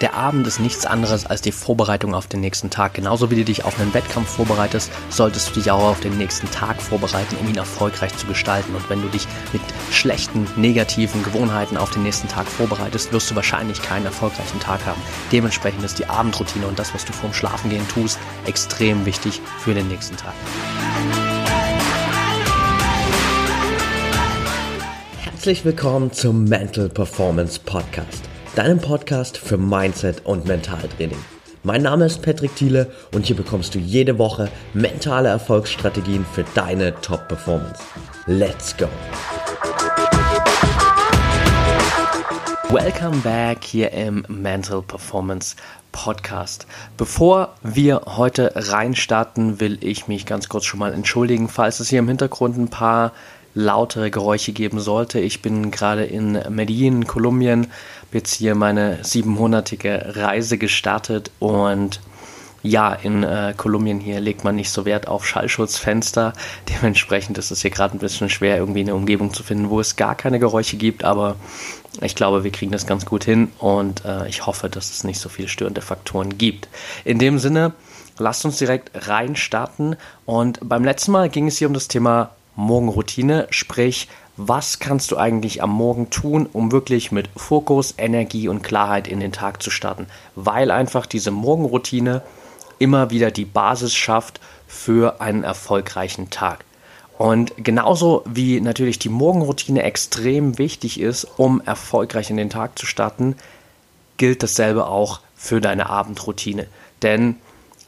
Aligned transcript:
Der 0.00 0.14
Abend 0.14 0.44
ist 0.48 0.58
nichts 0.58 0.86
anderes 0.86 1.24
als 1.24 1.40
die 1.40 1.52
Vorbereitung 1.52 2.16
auf 2.16 2.26
den 2.26 2.40
nächsten 2.40 2.68
Tag. 2.68 2.94
Genauso 2.94 3.30
wie 3.30 3.36
du 3.36 3.44
dich 3.44 3.64
auf 3.64 3.78
einen 3.78 3.94
Wettkampf 3.94 4.28
vorbereitest, 4.28 4.90
solltest 5.08 5.50
du 5.50 5.60
dich 5.60 5.70
auch 5.70 5.84
auf 5.84 6.00
den 6.00 6.18
nächsten 6.18 6.50
Tag 6.50 6.82
vorbereiten, 6.82 7.36
um 7.40 7.48
ihn 7.48 7.56
erfolgreich 7.56 8.14
zu 8.16 8.26
gestalten. 8.26 8.74
Und 8.74 8.90
wenn 8.90 9.02
du 9.02 9.08
dich 9.08 9.28
mit 9.52 9.62
schlechten, 9.92 10.48
negativen 10.56 11.22
Gewohnheiten 11.22 11.76
auf 11.76 11.90
den 11.90 12.02
nächsten 12.02 12.26
Tag 12.26 12.48
vorbereitest, 12.48 13.12
wirst 13.12 13.30
du 13.30 13.36
wahrscheinlich 13.36 13.82
keinen 13.82 14.04
erfolgreichen 14.04 14.58
Tag 14.58 14.84
haben. 14.84 15.00
Dementsprechend 15.30 15.84
ist 15.84 16.00
die 16.00 16.06
Abendroutine 16.06 16.66
und 16.66 16.76
das, 16.76 16.92
was 16.92 17.04
du 17.04 17.12
vorm 17.12 17.32
Schlafengehen 17.32 17.86
tust, 17.86 18.18
extrem 18.46 19.06
wichtig 19.06 19.40
für 19.60 19.74
den 19.74 19.86
nächsten 19.86 20.16
Tag. 20.16 20.34
Herzlich 25.20 25.64
willkommen 25.64 26.10
zum 26.12 26.44
Mental 26.44 26.88
Performance 26.88 27.60
Podcast 27.60 28.33
deinem 28.54 28.78
Podcast 28.78 29.36
für 29.36 29.58
Mindset 29.58 30.24
und 30.24 30.46
Mentaltraining. 30.46 31.18
Mein 31.64 31.82
Name 31.82 32.04
ist 32.04 32.22
Patrick 32.22 32.54
Thiele 32.54 32.92
und 33.12 33.26
hier 33.26 33.34
bekommst 33.34 33.74
du 33.74 33.80
jede 33.80 34.16
Woche 34.16 34.48
mentale 34.74 35.28
Erfolgsstrategien 35.28 36.24
für 36.24 36.44
deine 36.54 36.94
Top-Performance. 37.00 37.82
Let's 38.26 38.76
go! 38.76 38.86
Welcome 42.70 43.16
back 43.22 43.64
hier 43.64 43.90
im 43.90 44.24
Mental 44.28 44.82
Performance 44.82 45.56
Podcast. 45.90 46.68
Bevor 46.96 47.54
wir 47.64 48.02
heute 48.06 48.52
reinstarten, 48.54 49.58
will 49.58 49.78
ich 49.80 50.06
mich 50.06 50.26
ganz 50.26 50.48
kurz 50.48 50.64
schon 50.64 50.78
mal 50.78 50.92
entschuldigen, 50.92 51.48
falls 51.48 51.80
es 51.80 51.88
hier 51.88 51.98
im 51.98 52.08
Hintergrund 52.08 52.56
ein 52.56 52.68
paar 52.68 53.12
lautere 53.54 54.10
Geräusche 54.10 54.52
geben 54.52 54.80
sollte. 54.80 55.20
Ich 55.20 55.40
bin 55.40 55.70
gerade 55.70 56.04
in 56.04 56.38
Medellin, 56.50 57.06
Kolumbien, 57.06 57.68
jetzt 58.14 58.32
hier 58.34 58.54
meine 58.54 59.04
siebenmonatige 59.04 60.14
Reise 60.16 60.56
gestartet 60.56 61.30
und 61.38 62.00
ja, 62.62 62.94
in 62.94 63.22
äh, 63.22 63.52
Kolumbien 63.54 64.00
hier 64.00 64.20
legt 64.20 64.42
man 64.42 64.56
nicht 64.56 64.70
so 64.70 64.86
Wert 64.86 65.06
auf 65.06 65.26
Schallschutzfenster. 65.26 66.32
Dementsprechend 66.70 67.36
ist 67.36 67.50
es 67.50 67.60
hier 67.60 67.70
gerade 67.70 67.94
ein 67.94 67.98
bisschen 67.98 68.30
schwer, 68.30 68.56
irgendwie 68.56 68.80
eine 68.80 68.94
Umgebung 68.94 69.34
zu 69.34 69.42
finden, 69.42 69.68
wo 69.68 69.80
es 69.80 69.96
gar 69.96 70.14
keine 70.14 70.38
Geräusche 70.38 70.78
gibt. 70.78 71.04
Aber 71.04 71.36
ich 72.00 72.14
glaube, 72.14 72.42
wir 72.42 72.50
kriegen 72.50 72.72
das 72.72 72.86
ganz 72.86 73.04
gut 73.04 73.22
hin 73.22 73.52
und 73.58 74.06
äh, 74.06 74.26
ich 74.28 74.46
hoffe, 74.46 74.70
dass 74.70 74.90
es 74.90 75.04
nicht 75.04 75.20
so 75.20 75.28
viele 75.28 75.48
störende 75.48 75.82
Faktoren 75.82 76.38
gibt. 76.38 76.68
In 77.04 77.18
dem 77.18 77.38
Sinne, 77.38 77.74
lasst 78.18 78.46
uns 78.46 78.56
direkt 78.56 78.92
reinstarten. 78.94 79.96
Und 80.24 80.58
beim 80.62 80.84
letzten 80.84 81.12
Mal 81.12 81.28
ging 81.28 81.46
es 81.46 81.58
hier 81.58 81.68
um 81.68 81.74
das 81.74 81.88
Thema 81.88 82.30
Morgenroutine, 82.56 83.46
sprich, 83.50 84.08
was 84.36 84.80
kannst 84.80 85.10
du 85.12 85.16
eigentlich 85.16 85.62
am 85.62 85.70
Morgen 85.70 86.10
tun, 86.10 86.48
um 86.52 86.72
wirklich 86.72 87.12
mit 87.12 87.28
Fokus, 87.36 87.94
Energie 87.98 88.48
und 88.48 88.62
Klarheit 88.62 89.06
in 89.06 89.20
den 89.20 89.32
Tag 89.32 89.62
zu 89.62 89.70
starten, 89.70 90.06
weil 90.34 90.70
einfach 90.70 91.06
diese 91.06 91.30
Morgenroutine 91.30 92.22
immer 92.78 93.10
wieder 93.10 93.30
die 93.30 93.44
Basis 93.44 93.94
schafft 93.94 94.40
für 94.66 95.20
einen 95.20 95.44
erfolgreichen 95.44 96.30
Tag. 96.30 96.64
Und 97.16 97.52
genauso 97.56 98.22
wie 98.26 98.60
natürlich 98.60 98.98
die 98.98 99.08
Morgenroutine 99.08 99.84
extrem 99.84 100.58
wichtig 100.58 100.98
ist, 100.98 101.28
um 101.36 101.60
erfolgreich 101.60 102.30
in 102.30 102.36
den 102.36 102.50
Tag 102.50 102.76
zu 102.76 102.86
starten, 102.86 103.36
gilt 104.16 104.42
dasselbe 104.42 104.86
auch 104.86 105.20
für 105.36 105.60
deine 105.60 105.88
Abendroutine. 105.88 106.66
Denn 107.02 107.36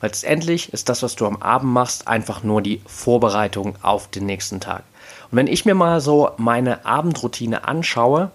letztendlich 0.00 0.72
ist 0.72 0.88
das, 0.88 1.02
was 1.02 1.16
du 1.16 1.26
am 1.26 1.42
Abend 1.42 1.72
machst, 1.72 2.06
einfach 2.06 2.44
nur 2.44 2.62
die 2.62 2.80
Vorbereitung 2.86 3.76
auf 3.82 4.08
den 4.08 4.26
nächsten 4.26 4.60
Tag. 4.60 4.84
Und 5.30 5.38
wenn 5.38 5.46
ich 5.46 5.64
mir 5.64 5.74
mal 5.74 6.00
so 6.00 6.30
meine 6.36 6.84
Abendroutine 6.84 7.66
anschaue, 7.66 8.30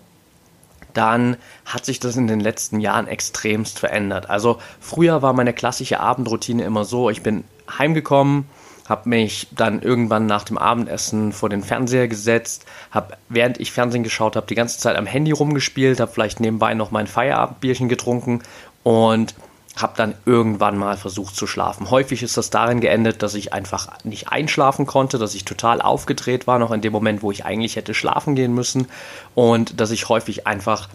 dann 0.94 1.38
hat 1.66 1.86
sich 1.86 2.00
das 2.00 2.18
in 2.18 2.28
den 2.28 2.40
letzten 2.40 2.80
Jahren 2.80 3.08
extremst 3.08 3.80
verändert. 3.80 4.30
Also 4.30 4.60
früher 4.80 5.22
war 5.22 5.34
meine 5.34 5.54
klassische 5.54 6.00
Abendroutine 6.00 6.64
immer 6.64 6.86
so, 6.86 7.10
ich 7.10 7.24
bin 7.24 7.44
heimgekommen, 7.78 8.46
habe 8.90 9.08
mich 9.08 9.48
dann 9.52 9.82
irgendwann 9.82 10.26
nach 10.26 10.44
dem 10.44 10.58
Abendessen 10.58 11.32
vor 11.32 11.50
den 11.50 11.64
Fernseher 11.64 12.08
gesetzt, 12.08 12.66
habe 12.92 13.16
während 13.30 13.60
ich 13.60 13.72
Fernsehen 13.72 14.04
geschaut 14.04 14.36
habe, 14.36 14.48
die 14.48 14.56
ganze 14.56 14.80
Zeit 14.80 14.98
am 14.98 15.06
Handy 15.06 15.32
rumgespielt, 15.32 16.00
habe 16.00 16.12
vielleicht 16.12 16.40
nebenbei 16.40 16.74
noch 16.74 16.92
mein 16.92 17.08
Feierabendbierchen 17.08 17.88
getrunken 17.88 18.42
und 18.84 19.34
habe 19.78 19.94
dann 19.96 20.16
irgendwann 20.26 20.78
mal 20.78 20.98
versucht 20.98 21.36
zu 21.36 21.48
schlafen. 21.48 21.90
Häufig 21.90 22.24
ist 22.24 22.38
das 22.38 22.50
darin 22.50 22.82
geendet, 22.82 23.24
dass 23.24 23.36
ich 23.36 23.54
einfach 23.54 23.90
nicht 24.04 24.30
einschlafen 24.30 24.86
konnte, 24.86 25.18
dass 25.18 25.34
ich 25.34 25.46
total 25.46 25.82
aufgedreht 25.82 26.46
war, 26.46 26.60
noch 26.60 26.72
in 26.72 26.82
dem 26.82 26.92
Moment, 26.92 27.24
wo 27.24 27.32
ich 27.32 27.46
eigentlich 27.46 27.78
hätte 27.78 27.94
schlafen 27.94 28.36
gehen 28.36 28.54
müssen 28.54 28.88
und 29.34 29.80
dass 29.80 29.92
ich 29.92 30.10
häufig 30.10 30.46
einfach 30.46 30.90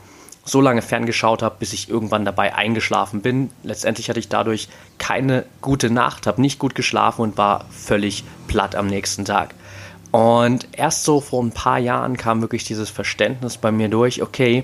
so 0.44 0.60
lange 0.60 0.82
ferngeschaut 0.82 1.42
habe, 1.42 1.56
bis 1.59 1.72
ich 1.72 1.91
irgendwann 1.91 2.25
dabei 2.25 2.54
eingeschlafen 2.54 3.20
bin. 3.20 3.50
Letztendlich 3.64 4.09
hatte 4.09 4.20
ich 4.20 4.28
dadurch 4.28 4.69
keine 4.98 5.44
gute 5.60 5.91
Nacht, 5.91 6.26
habe 6.26 6.41
nicht 6.41 6.58
gut 6.58 6.75
geschlafen 6.75 7.22
und 7.22 7.37
war 7.37 7.64
völlig 7.70 8.25
platt 8.47 8.76
am 8.76 8.87
nächsten 8.87 9.25
Tag. 9.25 9.54
Und 10.12 10.69
erst 10.72 11.03
so 11.03 11.20
vor 11.20 11.43
ein 11.43 11.50
paar 11.50 11.78
Jahren 11.78 12.16
kam 12.16 12.41
wirklich 12.41 12.64
dieses 12.64 12.91
Verständnis 12.91 13.56
bei 13.56 13.72
mir 13.72 13.88
durch, 13.88 14.22
okay, 14.22 14.62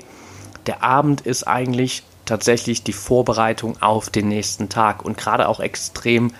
der 0.66 0.84
Abend 0.84 1.22
ist 1.22 1.48
eigentlich 1.48 2.04
tatsächlich 2.24 2.82
die 2.82 2.92
Vorbereitung 2.92 3.80
auf 3.82 4.10
den 4.10 4.28
nächsten 4.28 4.68
Tag. 4.68 5.04
Und 5.04 5.16
gerade 5.16 5.48
auch 5.48 5.60
extrem 5.60 6.32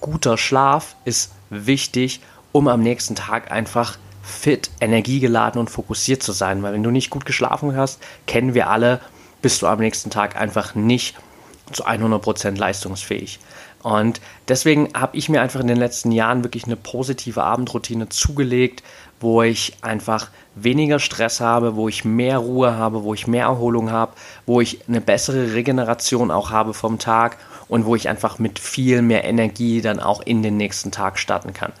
guter 0.00 0.38
Schlaf 0.38 0.96
ist 1.04 1.32
wichtig, 1.50 2.20
um 2.52 2.68
am 2.68 2.82
nächsten 2.82 3.14
Tag 3.14 3.50
einfach 3.50 3.98
fit, 4.22 4.70
energiegeladen 4.80 5.60
und 5.60 5.70
fokussiert 5.70 6.22
zu 6.22 6.32
sein. 6.32 6.62
Weil 6.62 6.74
wenn 6.74 6.82
du 6.82 6.90
nicht 6.90 7.10
gut 7.10 7.24
geschlafen 7.24 7.76
hast, 7.76 8.00
kennen 8.26 8.54
wir 8.54 8.68
alle, 8.68 9.00
bist 9.42 9.62
du 9.62 9.66
am 9.66 9.78
nächsten 9.78 10.10
Tag 10.10 10.36
einfach 10.36 10.74
nicht 10.74 11.16
zu 11.72 11.86
100% 11.86 12.56
leistungsfähig. 12.56 13.40
Und 13.82 14.20
deswegen 14.48 14.88
habe 14.94 15.16
ich 15.16 15.28
mir 15.28 15.40
einfach 15.40 15.60
in 15.60 15.68
den 15.68 15.76
letzten 15.76 16.10
Jahren 16.12 16.42
wirklich 16.42 16.64
eine 16.64 16.76
positive 16.76 17.42
Abendroutine 17.42 18.08
zugelegt, 18.08 18.82
wo 19.20 19.42
ich 19.42 19.76
einfach 19.82 20.28
weniger 20.54 20.98
Stress 20.98 21.40
habe, 21.40 21.76
wo 21.76 21.88
ich 21.88 22.04
mehr 22.04 22.38
Ruhe 22.38 22.76
habe, 22.76 23.04
wo 23.04 23.14
ich 23.14 23.26
mehr 23.26 23.44
Erholung 23.44 23.90
habe, 23.90 24.12
wo 24.46 24.60
ich 24.60 24.80
eine 24.88 25.00
bessere 25.00 25.54
Regeneration 25.54 26.30
auch 26.30 26.50
habe 26.50 26.74
vom 26.74 26.98
Tag 26.98 27.36
und 27.68 27.84
wo 27.84 27.94
ich 27.94 28.08
einfach 28.08 28.38
mit 28.38 28.58
viel 28.58 29.02
mehr 29.02 29.24
Energie 29.24 29.80
dann 29.80 30.00
auch 30.00 30.20
in 30.22 30.42
den 30.42 30.56
nächsten 30.56 30.90
Tag 30.90 31.18
starten 31.18 31.52
kann. 31.52 31.72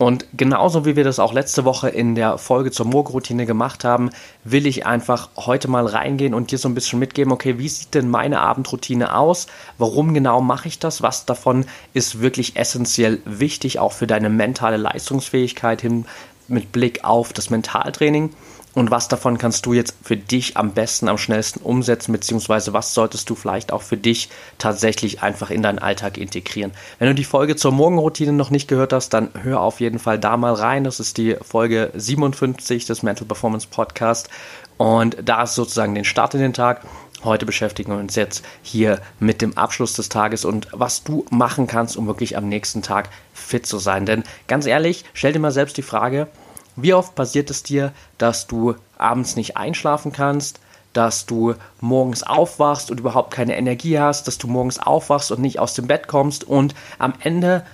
Und 0.00 0.24
genauso 0.32 0.86
wie 0.86 0.96
wir 0.96 1.04
das 1.04 1.18
auch 1.18 1.34
letzte 1.34 1.66
Woche 1.66 1.90
in 1.90 2.14
der 2.14 2.38
Folge 2.38 2.70
zur 2.70 2.86
Morgenroutine 2.86 3.44
gemacht 3.44 3.84
haben, 3.84 4.08
will 4.44 4.66
ich 4.66 4.86
einfach 4.86 5.28
heute 5.36 5.68
mal 5.68 5.84
reingehen 5.84 6.32
und 6.32 6.52
dir 6.52 6.56
so 6.56 6.70
ein 6.70 6.74
bisschen 6.74 6.98
mitgeben, 6.98 7.30
okay, 7.30 7.58
wie 7.58 7.68
sieht 7.68 7.92
denn 7.92 8.08
meine 8.08 8.40
Abendroutine 8.40 9.14
aus? 9.14 9.46
Warum 9.76 10.14
genau 10.14 10.40
mache 10.40 10.68
ich 10.68 10.78
das? 10.78 11.02
Was 11.02 11.26
davon 11.26 11.66
ist 11.92 12.22
wirklich 12.22 12.56
essentiell 12.56 13.20
wichtig, 13.26 13.78
auch 13.78 13.92
für 13.92 14.06
deine 14.06 14.30
mentale 14.30 14.78
Leistungsfähigkeit 14.78 15.82
hin 15.82 16.06
mit 16.50 16.72
Blick 16.72 17.04
auf 17.04 17.32
das 17.32 17.50
Mentaltraining? 17.50 18.34
Und 18.72 18.92
was 18.92 19.08
davon 19.08 19.36
kannst 19.36 19.66
du 19.66 19.72
jetzt 19.72 19.94
für 20.02 20.16
dich 20.16 20.56
am 20.56 20.72
besten, 20.72 21.08
am 21.08 21.18
schnellsten 21.18 21.60
umsetzen, 21.60 22.12
beziehungsweise 22.12 22.72
was 22.72 22.94
solltest 22.94 23.28
du 23.28 23.34
vielleicht 23.34 23.72
auch 23.72 23.82
für 23.82 23.96
dich 23.96 24.28
tatsächlich 24.58 25.22
einfach 25.22 25.50
in 25.50 25.62
deinen 25.62 25.80
Alltag 25.80 26.16
integrieren? 26.16 26.70
Wenn 27.00 27.08
du 27.08 27.14
die 27.14 27.24
Folge 27.24 27.56
zur 27.56 27.72
Morgenroutine 27.72 28.32
noch 28.32 28.50
nicht 28.50 28.68
gehört 28.68 28.92
hast, 28.92 29.08
dann 29.08 29.30
hör 29.42 29.60
auf 29.60 29.80
jeden 29.80 29.98
Fall 29.98 30.20
da 30.20 30.36
mal 30.36 30.54
rein. 30.54 30.84
Das 30.84 31.00
ist 31.00 31.18
die 31.18 31.36
Folge 31.42 31.90
57 31.94 32.84
des 32.84 33.02
Mental 33.02 33.26
Performance 33.26 33.66
Podcast. 33.68 34.28
Und 34.76 35.16
da 35.24 35.42
ist 35.42 35.56
sozusagen 35.56 35.96
den 35.96 36.04
Start 36.04 36.34
in 36.34 36.40
den 36.40 36.52
Tag. 36.52 36.82
Heute 37.24 37.44
beschäftigen 37.44 37.92
wir 37.92 37.98
uns 37.98 38.14
jetzt 38.14 38.44
hier 38.62 39.00
mit 39.18 39.42
dem 39.42 39.58
Abschluss 39.58 39.94
des 39.94 40.08
Tages 40.08 40.46
und 40.46 40.68
was 40.72 41.02
du 41.02 41.26
machen 41.30 41.66
kannst, 41.66 41.96
um 41.96 42.06
wirklich 42.06 42.36
am 42.36 42.48
nächsten 42.48 42.80
Tag 42.82 43.10
fit 43.34 43.66
zu 43.66 43.78
sein. 43.78 44.06
Denn 44.06 44.22
ganz 44.46 44.64
ehrlich, 44.64 45.04
stell 45.12 45.32
dir 45.32 45.38
mal 45.40 45.50
selbst 45.50 45.76
die 45.76 45.82
Frage, 45.82 46.28
wie 46.76 46.94
oft 46.94 47.14
passiert 47.14 47.50
es 47.50 47.62
dir, 47.62 47.92
dass 48.18 48.46
du 48.46 48.74
abends 48.98 49.36
nicht 49.36 49.56
einschlafen 49.56 50.12
kannst, 50.12 50.60
dass 50.92 51.26
du 51.26 51.54
morgens 51.80 52.22
aufwachst 52.22 52.90
und 52.90 53.00
überhaupt 53.00 53.32
keine 53.32 53.56
Energie 53.56 53.98
hast, 53.98 54.26
dass 54.26 54.38
du 54.38 54.48
morgens 54.48 54.78
aufwachst 54.78 55.30
und 55.30 55.40
nicht 55.40 55.58
aus 55.58 55.74
dem 55.74 55.86
Bett 55.86 56.08
kommst 56.08 56.44
und 56.44 56.74
am 56.98 57.14
Ende 57.20 57.64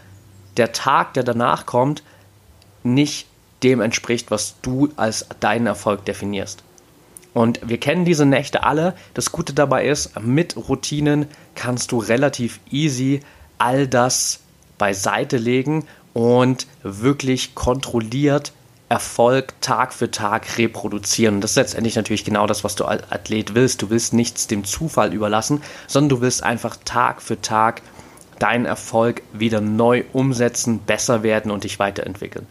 der 0.57 0.73
Tag, 0.73 1.15
der 1.15 1.25
danach 1.25 1.67
kommt, 1.67 2.03
nicht 2.83 3.27
dem 3.63 3.81
entspricht, 3.81 4.31
was 4.31 4.57
du 4.63 4.91
als 4.97 5.27
deinen 5.41 5.67
Erfolg 5.67 6.05
definierst. 6.05 6.63
Und 7.33 7.61
wir 7.67 7.79
kennen 7.79 8.05
diese 8.05 8.25
Nächte 8.25 8.63
alle. 8.63 8.95
Das 9.13 9.33
Gute 9.33 9.53
dabei 9.53 9.87
ist, 9.87 10.19
mit 10.21 10.57
Routinen 10.57 11.27
kannst 11.55 11.93
du 11.93 11.99
relativ 11.99 12.61
easy 12.71 13.21
all 13.59 13.87
das 13.87 14.41
beiseite 14.79 15.37
legen 15.37 15.87
und 16.15 16.67
wirklich 16.83 17.55
kontrolliert 17.55 18.53
Erfolg 18.89 19.61
Tag 19.61 19.93
für 19.93 20.11
Tag 20.11 20.59
reproduzieren. 20.59 21.37
Und 21.37 21.41
das 21.41 21.53
ist 21.53 21.57
letztendlich 21.57 21.97
natürlich 21.97 22.25
genau 22.25 22.47
das, 22.47 22.63
was 22.63 22.77
du 22.77 22.85
als 22.85 23.11
Athlet 23.11 23.55
willst. 23.55 23.83
Du 23.83 23.91
willst 23.91 24.13
nichts 24.15 24.47
dem 24.47 24.65
Zufall 24.65 25.13
überlassen, 25.13 25.63
sondern 25.89 26.11
du 26.11 26.21
willst 26.21 26.43
einfach 26.43 26.77
Tag 26.85 27.21
für 27.21 27.41
Tag 27.41 27.83
deinen 28.39 28.67
Erfolg 28.67 29.23
wieder 29.33 29.61
neu 29.61 30.05
umsetzen, 30.13 30.81
besser 30.81 31.23
werden 31.23 31.51
und 31.51 31.65
dich 31.65 31.79
weiterentwickeln. 31.79 32.47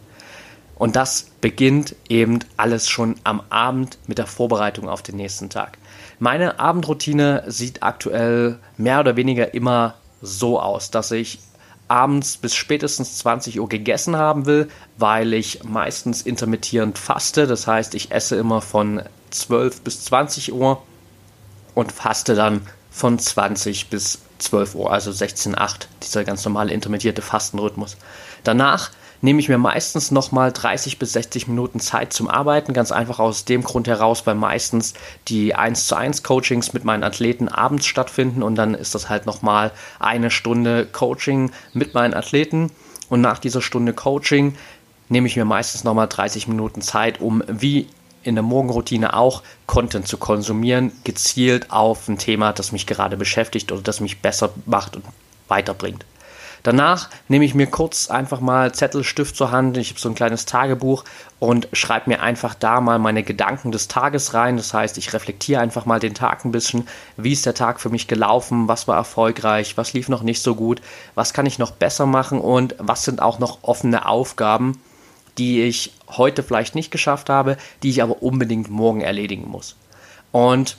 Und 0.74 0.94
das 0.94 1.30
beginnt 1.40 1.96
eben 2.08 2.40
alles 2.58 2.88
schon 2.88 3.14
am 3.24 3.42
Abend 3.48 3.98
mit 4.06 4.18
der 4.18 4.26
Vorbereitung 4.26 4.88
auf 4.90 5.02
den 5.02 5.16
nächsten 5.16 5.48
Tag. 5.48 5.78
Meine 6.18 6.60
Abendroutine 6.60 7.44
sieht 7.46 7.82
aktuell 7.82 8.58
mehr 8.76 9.00
oder 9.00 9.16
weniger 9.16 9.54
immer 9.54 9.94
so 10.20 10.60
aus, 10.60 10.90
dass 10.90 11.12
ich 11.12 11.38
abends 11.88 12.36
bis 12.36 12.54
spätestens 12.54 13.18
20 13.18 13.60
Uhr 13.60 13.68
gegessen 13.68 14.16
haben 14.16 14.46
will, 14.46 14.68
weil 14.98 15.32
ich 15.32 15.62
meistens 15.64 16.22
intermittierend 16.22 16.98
faste. 16.98 17.46
Das 17.46 17.66
heißt, 17.66 17.94
ich 17.94 18.10
esse 18.10 18.36
immer 18.36 18.60
von 18.60 19.02
12 19.30 19.82
bis 19.82 20.04
20 20.04 20.52
Uhr 20.52 20.82
und 21.74 21.92
faste 21.92 22.34
dann 22.34 22.62
von 22.90 23.18
20 23.18 23.88
bis 23.88 24.20
12 24.38 24.74
Uhr, 24.74 24.92
also 24.92 25.10
16,8, 25.10 25.86
dieser 26.02 26.24
ganz 26.24 26.44
normale 26.44 26.72
intermittierte 26.72 27.22
Fastenrhythmus. 27.22 27.96
Danach 28.44 28.90
nehme 29.20 29.40
ich 29.40 29.48
mir 29.48 29.58
meistens 29.58 30.10
nochmal 30.10 30.52
30 30.52 30.98
bis 30.98 31.12
60 31.12 31.48
Minuten 31.48 31.80
Zeit 31.80 32.12
zum 32.12 32.28
Arbeiten, 32.28 32.72
ganz 32.72 32.92
einfach 32.92 33.18
aus 33.18 33.44
dem 33.44 33.62
Grund 33.62 33.88
heraus, 33.88 34.26
weil 34.26 34.34
meistens 34.34 34.94
die 35.28 35.54
1 35.54 35.86
zu 35.86 35.96
1 35.96 36.22
Coachings 36.22 36.72
mit 36.72 36.84
meinen 36.84 37.04
Athleten 37.04 37.48
abends 37.48 37.86
stattfinden 37.86 38.42
und 38.42 38.54
dann 38.56 38.74
ist 38.74 38.94
das 38.94 39.08
halt 39.08 39.26
nochmal 39.26 39.72
eine 39.98 40.30
Stunde 40.30 40.86
Coaching 40.86 41.50
mit 41.72 41.94
meinen 41.94 42.14
Athleten 42.14 42.70
und 43.08 43.20
nach 43.20 43.38
dieser 43.38 43.62
Stunde 43.62 43.92
Coaching 43.92 44.54
nehme 45.08 45.26
ich 45.26 45.36
mir 45.36 45.44
meistens 45.44 45.84
nochmal 45.84 46.08
30 46.08 46.48
Minuten 46.48 46.82
Zeit, 46.82 47.20
um 47.20 47.42
wie 47.46 47.88
in 48.22 48.34
der 48.34 48.42
Morgenroutine 48.42 49.14
auch 49.14 49.42
Content 49.66 50.08
zu 50.08 50.18
konsumieren, 50.18 50.92
gezielt 51.04 51.70
auf 51.70 52.08
ein 52.08 52.18
Thema, 52.18 52.52
das 52.52 52.72
mich 52.72 52.86
gerade 52.86 53.16
beschäftigt 53.16 53.70
oder 53.70 53.82
das 53.82 54.00
mich 54.00 54.20
besser 54.20 54.50
macht 54.66 54.96
und 54.96 55.04
weiterbringt. 55.48 56.04
Danach 56.66 57.10
nehme 57.28 57.44
ich 57.44 57.54
mir 57.54 57.68
kurz 57.68 58.10
einfach 58.10 58.40
mal 58.40 58.74
Zettel, 58.74 59.04
Stift 59.04 59.36
zur 59.36 59.52
Hand. 59.52 59.76
Ich 59.76 59.90
habe 59.90 60.00
so 60.00 60.08
ein 60.08 60.16
kleines 60.16 60.46
Tagebuch 60.46 61.04
und 61.38 61.68
schreibe 61.72 62.10
mir 62.10 62.22
einfach 62.22 62.56
da 62.56 62.80
mal 62.80 62.98
meine 62.98 63.22
Gedanken 63.22 63.70
des 63.70 63.86
Tages 63.86 64.34
rein. 64.34 64.56
Das 64.56 64.74
heißt, 64.74 64.98
ich 64.98 65.12
reflektiere 65.12 65.60
einfach 65.60 65.86
mal 65.86 66.00
den 66.00 66.14
Tag 66.14 66.44
ein 66.44 66.50
bisschen. 66.50 66.88
Wie 67.16 67.30
ist 67.30 67.46
der 67.46 67.54
Tag 67.54 67.78
für 67.78 67.88
mich 67.88 68.08
gelaufen? 68.08 68.66
Was 68.66 68.88
war 68.88 68.96
erfolgreich? 68.96 69.76
Was 69.76 69.92
lief 69.92 70.08
noch 70.08 70.24
nicht 70.24 70.42
so 70.42 70.56
gut? 70.56 70.82
Was 71.14 71.32
kann 71.32 71.46
ich 71.46 71.60
noch 71.60 71.70
besser 71.70 72.04
machen? 72.04 72.40
Und 72.40 72.74
was 72.78 73.04
sind 73.04 73.22
auch 73.22 73.38
noch 73.38 73.58
offene 73.62 74.04
Aufgaben, 74.04 74.80
die 75.38 75.62
ich 75.62 75.92
heute 76.08 76.42
vielleicht 76.42 76.74
nicht 76.74 76.90
geschafft 76.90 77.30
habe, 77.30 77.58
die 77.84 77.90
ich 77.90 78.02
aber 78.02 78.24
unbedingt 78.24 78.70
morgen 78.70 79.02
erledigen 79.02 79.48
muss? 79.48 79.76
Und 80.32 80.78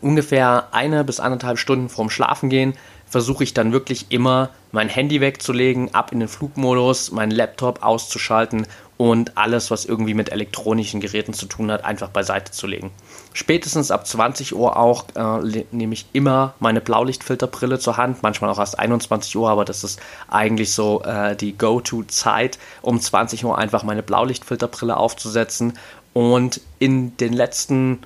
ungefähr 0.00 0.68
eine 0.72 1.04
bis 1.04 1.20
anderthalb 1.20 1.58
Stunden 1.58 1.90
vorm 1.90 2.08
Schlafengehen 2.08 2.72
versuche 3.14 3.44
ich 3.44 3.54
dann 3.54 3.70
wirklich 3.70 4.06
immer 4.08 4.50
mein 4.72 4.88
Handy 4.88 5.20
wegzulegen, 5.20 5.94
ab 5.94 6.10
in 6.10 6.18
den 6.18 6.28
Flugmodus, 6.28 7.12
meinen 7.12 7.30
Laptop 7.30 7.84
auszuschalten 7.84 8.66
und 8.96 9.38
alles, 9.38 9.70
was 9.70 9.84
irgendwie 9.84 10.14
mit 10.14 10.32
elektronischen 10.32 11.00
Geräten 11.00 11.32
zu 11.32 11.46
tun 11.46 11.70
hat, 11.70 11.84
einfach 11.84 12.08
beiseite 12.08 12.50
zu 12.50 12.66
legen. 12.66 12.90
Spätestens 13.32 13.92
ab 13.92 14.04
20 14.04 14.56
Uhr 14.56 14.76
auch 14.76 15.04
äh, 15.14 15.64
nehme 15.70 15.94
ich 15.94 16.06
immer 16.12 16.54
meine 16.58 16.80
Blaulichtfilterbrille 16.80 17.78
zur 17.78 17.98
Hand, 17.98 18.24
manchmal 18.24 18.50
auch 18.50 18.58
erst 18.58 18.80
21 18.80 19.36
Uhr, 19.36 19.48
aber 19.48 19.64
das 19.64 19.84
ist 19.84 20.00
eigentlich 20.26 20.72
so 20.72 21.04
äh, 21.04 21.36
die 21.36 21.56
Go-To-Zeit, 21.56 22.58
um 22.82 23.00
20 23.00 23.44
Uhr 23.44 23.56
einfach 23.56 23.84
meine 23.84 24.02
Blaulichtfilterbrille 24.02 24.96
aufzusetzen 24.96 25.74
und 26.14 26.60
in 26.80 27.16
den 27.18 27.32
letzten 27.32 28.00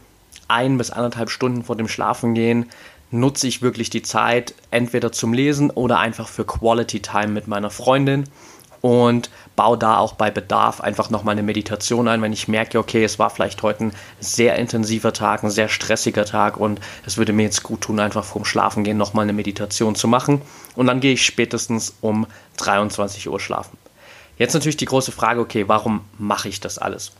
ein 0.49 0.77
bis 0.77 0.91
anderthalb 0.91 1.31
Stunden 1.31 1.65
vor 1.65 1.77
dem 1.77 1.89
Schlafengehen 1.89 2.67
nutze 3.11 3.47
ich 3.47 3.63
wirklich 3.63 3.91
die 3.91 4.03
Zeit 4.03 4.55
entweder 4.71 5.13
zum 5.13 5.33
Lesen 5.33 5.71
oder 5.71 5.99
einfach 5.99 6.29
für 6.29 6.45
Quality 6.45 7.01
Time 7.01 7.29
mit 7.29 7.49
meiner 7.49 7.71
Freundin 7.71 8.25
und 8.81 9.31
baue 9.57 9.79
da 9.79 9.99
auch 9.99 10.13
bei 10.13 10.31
Bedarf 10.31 10.81
einfach 10.81 11.11
nochmal 11.11 11.33
eine 11.33 11.43
Meditation 11.43 12.07
ein, 12.07 12.23
wenn 12.23 12.33
ich 12.33 12.49
merke, 12.49 12.79
okay, 12.79 13.03
es 13.03 13.19
war 13.19 13.31
vielleicht 13.31 13.63
heute 13.63 13.85
ein 13.85 13.93
sehr 14.21 14.57
intensiver 14.57 15.13
Tag, 15.13 15.43
ein 15.43 15.51
sehr 15.51 15.69
stressiger 15.69 16.25
Tag 16.25 16.57
und 16.57 16.81
es 17.05 17.17
würde 17.17 17.33
mir 17.33 17.45
jetzt 17.45 17.63
gut 17.63 17.81
tun, 17.81 17.99
einfach 17.99 18.25
vorm 18.25 18.45
Schlafengehen 18.45 18.97
nochmal 18.97 19.25
eine 19.25 19.33
Meditation 19.33 19.95
zu 19.95 20.07
machen 20.07 20.43
und 20.77 20.87
dann 20.87 21.01
gehe 21.01 21.15
ich 21.15 21.25
spätestens 21.25 21.97
um 22.01 22.27
23 22.59 23.29
Uhr 23.29 23.41
schlafen. 23.41 23.77
Jetzt 24.39 24.55
natürlich 24.55 24.77
die 24.77 24.85
große 24.85 25.11
Frage, 25.11 25.41
okay, 25.41 25.67
warum 25.67 26.03
mache 26.17 26.49
ich 26.49 26.61
das 26.61 26.79
alles? 26.79 27.13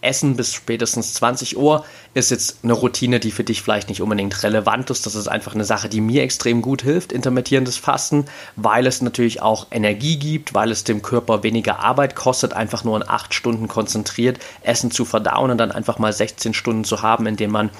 Essen 0.00 0.36
bis 0.36 0.54
spätestens 0.54 1.14
20 1.14 1.56
Uhr 1.56 1.84
ist 2.14 2.30
jetzt 2.30 2.58
eine 2.62 2.72
Routine, 2.72 3.18
die 3.18 3.30
für 3.30 3.44
dich 3.44 3.62
vielleicht 3.62 3.88
nicht 3.88 4.00
unbedingt 4.00 4.42
relevant 4.42 4.88
ist. 4.90 5.04
Das 5.04 5.14
ist 5.14 5.28
einfach 5.28 5.54
eine 5.54 5.64
Sache, 5.64 5.88
die 5.88 6.00
mir 6.00 6.22
extrem 6.22 6.62
gut 6.62 6.82
hilft, 6.82 7.12
intermittierendes 7.12 7.76
Fasten, 7.76 8.26
weil 8.54 8.86
es 8.86 9.02
natürlich 9.02 9.42
auch 9.42 9.66
Energie 9.70 10.16
gibt, 10.16 10.54
weil 10.54 10.70
es 10.70 10.84
dem 10.84 11.02
Körper 11.02 11.42
weniger 11.42 11.80
Arbeit 11.80 12.14
kostet, 12.14 12.52
einfach 12.52 12.84
nur 12.84 12.96
in 12.96 13.08
8 13.08 13.34
Stunden 13.34 13.68
konzentriert 13.68 14.38
Essen 14.62 14.90
zu 14.90 15.04
verdauen 15.04 15.50
und 15.50 15.58
dann 15.58 15.72
einfach 15.72 15.98
mal 15.98 16.12
16 16.12 16.54
Stunden 16.54 16.84
zu 16.84 17.02
haben, 17.02 17.26
in 17.26 17.36
denen 17.36 17.52
man 17.52 17.70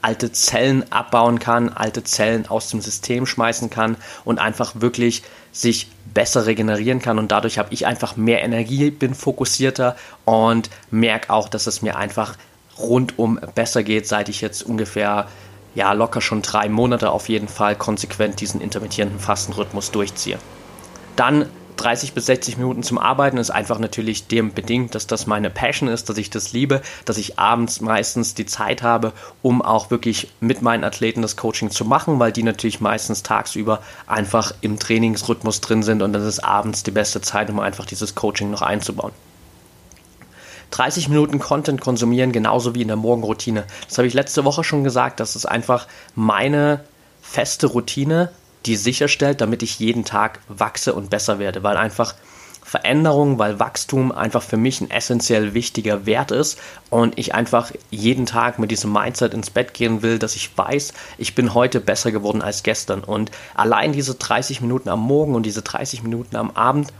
alte 0.00 0.32
Zellen 0.32 0.90
abbauen 0.92 1.38
kann, 1.38 1.70
alte 1.70 2.04
Zellen 2.04 2.46
aus 2.46 2.68
dem 2.68 2.80
System 2.82 3.24
schmeißen 3.24 3.70
kann 3.70 3.96
und 4.24 4.38
einfach 4.38 4.72
wirklich 4.80 5.22
sich 5.54 5.88
besser 6.12 6.46
regenerieren 6.46 7.00
kann 7.00 7.18
und 7.18 7.30
dadurch 7.30 7.58
habe 7.58 7.72
ich 7.72 7.86
einfach 7.86 8.16
mehr 8.16 8.42
Energie, 8.42 8.90
bin 8.90 9.14
fokussierter 9.14 9.96
und 10.24 10.68
merke 10.90 11.30
auch, 11.30 11.48
dass 11.48 11.66
es 11.66 11.80
mir 11.80 11.96
einfach 11.96 12.36
rundum 12.76 13.38
besser 13.54 13.84
geht, 13.84 14.06
seit 14.06 14.28
ich 14.28 14.40
jetzt 14.40 14.62
ungefähr 14.62 15.28
ja 15.76 15.92
locker 15.92 16.20
schon 16.20 16.42
drei 16.42 16.68
Monate 16.68 17.10
auf 17.10 17.28
jeden 17.28 17.48
Fall 17.48 17.76
konsequent 17.76 18.40
diesen 18.40 18.60
intermittierenden 18.60 19.20
Fastenrhythmus 19.20 19.92
durchziehe. 19.92 20.38
Dann 21.16 21.48
30 21.76 22.12
bis 22.12 22.26
60 22.26 22.56
Minuten 22.56 22.82
zum 22.82 22.98
Arbeiten 22.98 23.36
ist 23.36 23.50
einfach 23.50 23.78
natürlich 23.78 24.26
dem 24.26 24.52
bedingt, 24.52 24.94
dass 24.94 25.06
das 25.06 25.26
meine 25.26 25.50
Passion 25.50 25.88
ist, 25.88 26.08
dass 26.08 26.18
ich 26.18 26.30
das 26.30 26.52
liebe, 26.52 26.82
dass 27.04 27.18
ich 27.18 27.38
abends 27.38 27.80
meistens 27.80 28.34
die 28.34 28.46
Zeit 28.46 28.82
habe, 28.82 29.12
um 29.42 29.60
auch 29.60 29.90
wirklich 29.90 30.28
mit 30.40 30.62
meinen 30.62 30.84
Athleten 30.84 31.22
das 31.22 31.36
Coaching 31.36 31.70
zu 31.70 31.84
machen, 31.84 32.18
weil 32.18 32.32
die 32.32 32.42
natürlich 32.42 32.80
meistens 32.80 33.22
tagsüber 33.22 33.80
einfach 34.06 34.52
im 34.60 34.78
Trainingsrhythmus 34.78 35.60
drin 35.60 35.82
sind 35.82 36.02
und 36.02 36.12
das 36.12 36.24
ist 36.24 36.40
abends 36.40 36.82
die 36.82 36.92
beste 36.92 37.20
Zeit, 37.20 37.50
um 37.50 37.60
einfach 37.60 37.86
dieses 37.86 38.14
Coaching 38.14 38.50
noch 38.50 38.62
einzubauen. 38.62 39.12
30 40.70 41.08
Minuten 41.08 41.38
Content 41.38 41.80
konsumieren, 41.80 42.32
genauso 42.32 42.74
wie 42.74 42.82
in 42.82 42.88
der 42.88 42.96
Morgenroutine. 42.96 43.64
Das 43.88 43.98
habe 43.98 44.08
ich 44.08 44.14
letzte 44.14 44.44
Woche 44.44 44.64
schon 44.64 44.82
gesagt, 44.82 45.20
das 45.20 45.36
ist 45.36 45.46
einfach 45.46 45.86
meine 46.16 46.80
feste 47.22 47.68
Routine, 47.68 48.30
die 48.66 48.76
sicherstellt, 48.76 49.40
damit 49.40 49.62
ich 49.62 49.78
jeden 49.78 50.04
Tag 50.04 50.40
wachse 50.48 50.94
und 50.94 51.10
besser 51.10 51.38
werde, 51.38 51.62
weil 51.62 51.76
einfach 51.76 52.14
Veränderung, 52.64 53.38
weil 53.38 53.60
Wachstum 53.60 54.10
einfach 54.10 54.42
für 54.42 54.56
mich 54.56 54.80
ein 54.80 54.90
essentiell 54.90 55.54
wichtiger 55.54 56.06
Wert 56.06 56.30
ist 56.30 56.58
und 56.90 57.18
ich 57.18 57.34
einfach 57.34 57.70
jeden 57.90 58.26
Tag 58.26 58.58
mit 58.58 58.70
diesem 58.70 58.92
Mindset 58.92 59.34
ins 59.34 59.50
Bett 59.50 59.74
gehen 59.74 60.02
will, 60.02 60.18
dass 60.18 60.34
ich 60.34 60.56
weiß, 60.56 60.92
ich 61.18 61.34
bin 61.34 61.54
heute 61.54 61.80
besser 61.80 62.10
geworden 62.10 62.42
als 62.42 62.62
gestern. 62.62 63.04
Und 63.04 63.30
allein 63.54 63.92
diese 63.92 64.14
30 64.14 64.60
Minuten 64.62 64.88
am 64.88 65.00
Morgen 65.00 65.34
und 65.34 65.44
diese 65.44 65.62
30 65.62 66.02
Minuten 66.02 66.36
am 66.36 66.50
Abend 66.52 66.92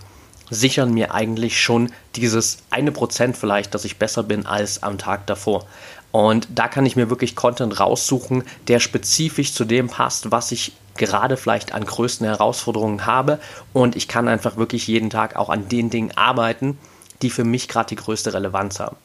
sichern 0.50 0.92
mir 0.92 1.14
eigentlich 1.14 1.60
schon 1.60 1.92
dieses 2.16 2.58
eine 2.70 2.92
Prozent 2.92 3.36
vielleicht, 3.36 3.74
dass 3.74 3.84
ich 3.84 3.98
besser 3.98 4.22
bin 4.22 4.46
als 4.46 4.82
am 4.82 4.98
Tag 4.98 5.26
davor. 5.26 5.66
Und 6.12 6.46
da 6.54 6.68
kann 6.68 6.86
ich 6.86 6.96
mir 6.96 7.10
wirklich 7.10 7.34
Content 7.34 7.80
raussuchen, 7.80 8.44
der 8.68 8.78
spezifisch 8.78 9.52
zu 9.52 9.64
dem 9.64 9.88
passt, 9.88 10.30
was 10.30 10.52
ich 10.52 10.72
gerade 10.96 11.36
vielleicht 11.36 11.72
an 11.72 11.84
größten 11.84 12.26
Herausforderungen 12.26 13.04
habe. 13.04 13.40
Und 13.72 13.96
ich 13.96 14.06
kann 14.06 14.28
einfach 14.28 14.56
wirklich 14.56 14.86
jeden 14.86 15.10
Tag 15.10 15.34
auch 15.36 15.48
an 15.48 15.68
den 15.68 15.90
Dingen 15.90 16.12
arbeiten, 16.16 16.78
die 17.22 17.30
für 17.30 17.44
mich 17.44 17.68
gerade 17.68 17.88
die 17.88 17.96
größte 17.96 18.32
Relevanz 18.32 18.78
haben. 18.78 18.96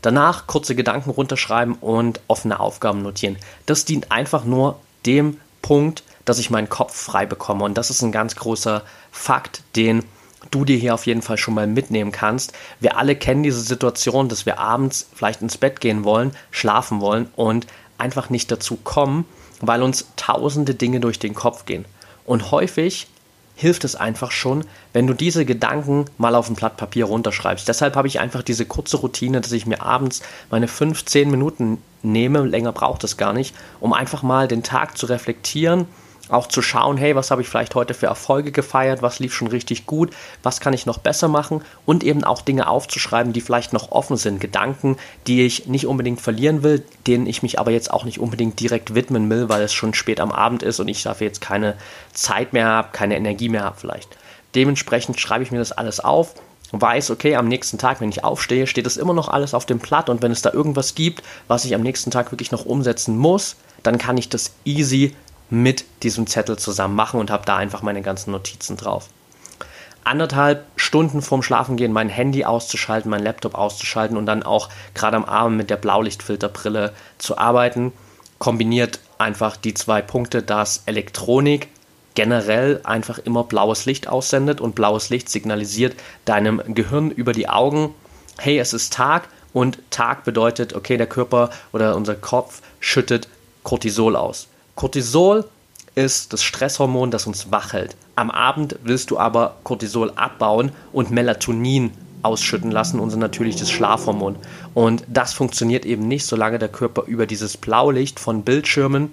Danach 0.00 0.46
kurze 0.46 0.74
Gedanken 0.74 1.10
runterschreiben 1.10 1.74
und 1.74 2.20
offene 2.28 2.60
Aufgaben 2.60 3.02
notieren. 3.02 3.36
Das 3.66 3.84
dient 3.84 4.10
einfach 4.10 4.44
nur 4.44 4.80
dem 5.06 5.38
Punkt, 5.62 6.02
dass 6.24 6.38
ich 6.38 6.50
meinen 6.50 6.68
Kopf 6.68 6.94
frei 6.94 7.26
bekomme. 7.26 7.64
Und 7.64 7.76
das 7.78 7.90
ist 7.90 8.02
ein 8.02 8.12
ganz 8.12 8.36
großer 8.36 8.82
Fakt, 9.10 9.62
den 9.76 10.04
du 10.50 10.64
dir 10.64 10.76
hier 10.76 10.94
auf 10.94 11.06
jeden 11.06 11.22
Fall 11.22 11.38
schon 11.38 11.54
mal 11.54 11.66
mitnehmen 11.66 12.12
kannst. 12.12 12.52
Wir 12.80 12.96
alle 12.96 13.16
kennen 13.16 13.42
diese 13.42 13.60
Situation, 13.60 14.28
dass 14.28 14.46
wir 14.46 14.58
abends 14.58 15.08
vielleicht 15.14 15.42
ins 15.42 15.58
Bett 15.58 15.80
gehen 15.80 16.04
wollen, 16.04 16.32
schlafen 16.50 17.00
wollen 17.00 17.28
und 17.36 17.66
einfach 17.98 18.30
nicht 18.30 18.50
dazu 18.50 18.76
kommen, 18.76 19.24
weil 19.60 19.82
uns 19.82 20.06
tausende 20.16 20.74
Dinge 20.74 21.00
durch 21.00 21.18
den 21.18 21.34
Kopf 21.34 21.64
gehen. 21.64 21.84
Und 22.24 22.50
häufig 22.50 23.08
hilft 23.56 23.84
es 23.84 23.94
einfach 23.94 24.32
schon, 24.32 24.64
wenn 24.92 25.06
du 25.06 25.14
diese 25.14 25.44
Gedanken 25.44 26.06
mal 26.18 26.34
auf 26.34 26.48
ein 26.48 26.56
Blatt 26.56 26.76
Papier 26.76 27.04
runterschreibst. 27.04 27.68
Deshalb 27.68 27.94
habe 27.94 28.08
ich 28.08 28.18
einfach 28.18 28.42
diese 28.42 28.66
kurze 28.66 28.96
Routine, 28.96 29.40
dass 29.40 29.52
ich 29.52 29.66
mir 29.66 29.80
abends 29.80 30.22
meine 30.50 30.66
15 30.66 31.30
Minuten 31.30 31.78
nehme, 32.02 32.44
länger 32.44 32.72
braucht 32.72 33.04
es 33.04 33.16
gar 33.16 33.32
nicht, 33.32 33.54
um 33.80 33.92
einfach 33.92 34.22
mal 34.22 34.48
den 34.48 34.62
Tag 34.62 34.98
zu 34.98 35.06
reflektieren 35.06 35.86
auch 36.28 36.46
zu 36.46 36.62
schauen, 36.62 36.96
hey, 36.96 37.14
was 37.14 37.30
habe 37.30 37.42
ich 37.42 37.48
vielleicht 37.48 37.74
heute 37.74 37.94
für 37.94 38.06
Erfolge 38.06 38.52
gefeiert, 38.52 39.02
was 39.02 39.18
lief 39.18 39.34
schon 39.34 39.48
richtig 39.48 39.86
gut, 39.86 40.12
was 40.42 40.60
kann 40.60 40.72
ich 40.72 40.86
noch 40.86 40.98
besser 40.98 41.28
machen? 41.28 41.62
Und 41.84 42.02
eben 42.02 42.24
auch 42.24 42.42
Dinge 42.42 42.68
aufzuschreiben, 42.68 43.32
die 43.32 43.40
vielleicht 43.40 43.72
noch 43.72 43.92
offen 43.92 44.16
sind, 44.16 44.40
Gedanken, 44.40 44.96
die 45.26 45.44
ich 45.44 45.66
nicht 45.66 45.86
unbedingt 45.86 46.20
verlieren 46.20 46.62
will, 46.62 46.84
denen 47.06 47.26
ich 47.26 47.42
mich 47.42 47.58
aber 47.58 47.70
jetzt 47.70 47.92
auch 47.92 48.04
nicht 48.04 48.18
unbedingt 48.18 48.58
direkt 48.60 48.94
widmen 48.94 49.28
will, 49.28 49.48
weil 49.48 49.62
es 49.62 49.72
schon 49.72 49.94
spät 49.94 50.20
am 50.20 50.32
Abend 50.32 50.62
ist 50.62 50.80
und 50.80 50.88
ich 50.88 51.02
dafür 51.02 51.26
jetzt 51.26 51.40
keine 51.40 51.76
Zeit 52.12 52.52
mehr 52.52 52.66
habe, 52.66 52.88
keine 52.92 53.16
Energie 53.16 53.48
mehr 53.48 53.64
habe 53.64 53.76
vielleicht. 53.78 54.16
Dementsprechend 54.54 55.20
schreibe 55.20 55.44
ich 55.44 55.50
mir 55.50 55.58
das 55.58 55.72
alles 55.72 56.00
auf, 56.00 56.34
weiß, 56.72 57.10
okay, 57.10 57.36
am 57.36 57.48
nächsten 57.48 57.78
Tag, 57.78 58.00
wenn 58.00 58.08
ich 58.08 58.24
aufstehe, 58.24 58.66
steht 58.66 58.86
es 58.86 58.96
immer 58.96 59.14
noch 59.14 59.28
alles 59.28 59.54
auf 59.54 59.66
dem 59.66 59.78
Blatt 59.78 60.08
und 60.08 60.22
wenn 60.22 60.32
es 60.32 60.42
da 60.42 60.52
irgendwas 60.52 60.94
gibt, 60.94 61.22
was 61.48 61.64
ich 61.64 61.74
am 61.74 61.82
nächsten 61.82 62.10
Tag 62.10 62.32
wirklich 62.32 62.50
noch 62.50 62.64
umsetzen 62.64 63.16
muss, 63.16 63.56
dann 63.82 63.98
kann 63.98 64.16
ich 64.16 64.28
das 64.28 64.52
easy 64.64 65.14
mit 65.62 65.84
diesem 66.02 66.26
Zettel 66.26 66.58
zusammen 66.58 66.94
machen 66.94 67.20
und 67.20 67.30
habe 67.30 67.46
da 67.46 67.56
einfach 67.56 67.82
meine 67.82 68.02
ganzen 68.02 68.30
Notizen 68.30 68.76
drauf. 68.76 69.08
Anderthalb 70.04 70.66
Stunden 70.76 71.22
vorm 71.22 71.42
Schlafengehen 71.42 71.92
mein 71.92 72.10
Handy 72.10 72.44
auszuschalten, 72.44 73.10
mein 73.10 73.22
Laptop 73.22 73.54
auszuschalten 73.54 74.18
und 74.18 74.26
dann 74.26 74.42
auch 74.42 74.68
gerade 74.92 75.16
am 75.16 75.24
Abend 75.24 75.56
mit 75.56 75.70
der 75.70 75.76
Blaulichtfilterbrille 75.76 76.92
zu 77.16 77.38
arbeiten, 77.38 77.92
kombiniert 78.38 79.00
einfach 79.16 79.56
die 79.56 79.72
zwei 79.72 80.02
Punkte, 80.02 80.42
dass 80.42 80.82
Elektronik 80.84 81.68
generell 82.14 82.80
einfach 82.84 83.18
immer 83.18 83.44
blaues 83.44 83.86
Licht 83.86 84.06
aussendet 84.06 84.60
und 84.60 84.74
blaues 84.74 85.08
Licht 85.08 85.30
signalisiert 85.30 85.96
deinem 86.26 86.62
Gehirn 86.74 87.10
über 87.10 87.32
die 87.32 87.48
Augen, 87.48 87.94
hey, 88.38 88.58
es 88.58 88.72
ist 88.72 88.92
Tag 88.92 89.28
und 89.52 89.78
Tag 89.90 90.24
bedeutet, 90.24 90.74
okay, 90.74 90.96
der 90.96 91.06
Körper 91.06 91.50
oder 91.72 91.96
unser 91.96 92.14
Kopf 92.14 92.60
schüttet 92.78 93.28
Cortisol 93.62 94.16
aus. 94.16 94.48
Cortisol 94.74 95.44
ist 95.94 96.32
das 96.32 96.42
Stresshormon, 96.42 97.10
das 97.10 97.26
uns 97.26 97.50
wach 97.50 97.72
hält. 97.72 97.96
Am 98.16 98.30
Abend 98.30 98.76
willst 98.82 99.10
du 99.10 99.18
aber 99.18 99.56
Cortisol 99.62 100.12
abbauen 100.16 100.72
und 100.92 101.10
Melatonin 101.10 101.92
ausschütten 102.22 102.70
lassen, 102.70 102.98
unser 103.00 103.18
natürliches 103.18 103.70
Schlafhormon. 103.70 104.36
Und 104.72 105.04
das 105.08 105.34
funktioniert 105.34 105.84
eben 105.84 106.08
nicht, 106.08 106.26
solange 106.26 106.58
der 106.58 106.68
Körper 106.68 107.04
über 107.06 107.26
dieses 107.26 107.56
Blaulicht 107.56 108.18
von 108.18 108.42
Bildschirmen 108.42 109.12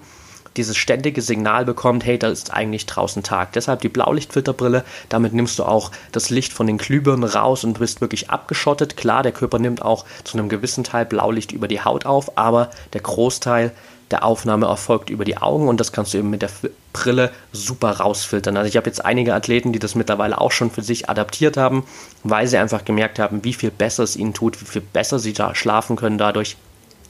dieses 0.56 0.76
ständige 0.76 1.22
Signal 1.22 1.64
bekommt, 1.64 2.04
hey, 2.04 2.18
da 2.18 2.28
ist 2.28 2.52
eigentlich 2.52 2.86
draußen 2.86 3.22
Tag. 3.22 3.52
Deshalb 3.52 3.80
die 3.80 3.88
Blaulichtfilterbrille, 3.88 4.84
damit 5.08 5.32
nimmst 5.32 5.58
du 5.58 5.64
auch 5.64 5.90
das 6.12 6.30
Licht 6.30 6.52
von 6.52 6.66
den 6.66 6.78
Glühbirnen 6.78 7.24
raus 7.24 7.64
und 7.64 7.78
bist 7.78 8.00
wirklich 8.00 8.30
abgeschottet. 8.30 8.96
Klar, 8.96 9.22
der 9.22 9.32
Körper 9.32 9.58
nimmt 9.58 9.82
auch 9.82 10.04
zu 10.24 10.36
einem 10.36 10.48
gewissen 10.48 10.84
Teil 10.84 11.06
Blaulicht 11.06 11.52
über 11.52 11.68
die 11.68 11.80
Haut 11.80 12.04
auf, 12.04 12.36
aber 12.36 12.70
der 12.92 13.00
Großteil 13.00 13.72
der 14.12 14.24
Aufnahme 14.24 14.66
erfolgt 14.66 15.10
über 15.10 15.24
die 15.24 15.38
Augen 15.38 15.68
und 15.68 15.80
das 15.80 15.92
kannst 15.92 16.14
du 16.14 16.18
eben 16.18 16.30
mit 16.30 16.42
der 16.42 16.50
Brille 16.92 17.32
super 17.52 17.90
rausfiltern. 17.98 18.56
Also 18.56 18.68
ich 18.68 18.76
habe 18.76 18.86
jetzt 18.86 19.04
einige 19.04 19.34
Athleten, 19.34 19.72
die 19.72 19.78
das 19.78 19.94
mittlerweile 19.94 20.40
auch 20.40 20.52
schon 20.52 20.70
für 20.70 20.82
sich 20.82 21.08
adaptiert 21.08 21.56
haben, 21.56 21.84
weil 22.22 22.46
sie 22.46 22.58
einfach 22.58 22.84
gemerkt 22.84 23.18
haben, 23.18 23.44
wie 23.44 23.54
viel 23.54 23.70
besser 23.70 24.04
es 24.04 24.16
ihnen 24.16 24.34
tut, 24.34 24.60
wie 24.60 24.66
viel 24.66 24.82
besser 24.82 25.18
sie 25.18 25.32
da 25.32 25.54
schlafen 25.54 25.96
können 25.96 26.18
dadurch, 26.18 26.56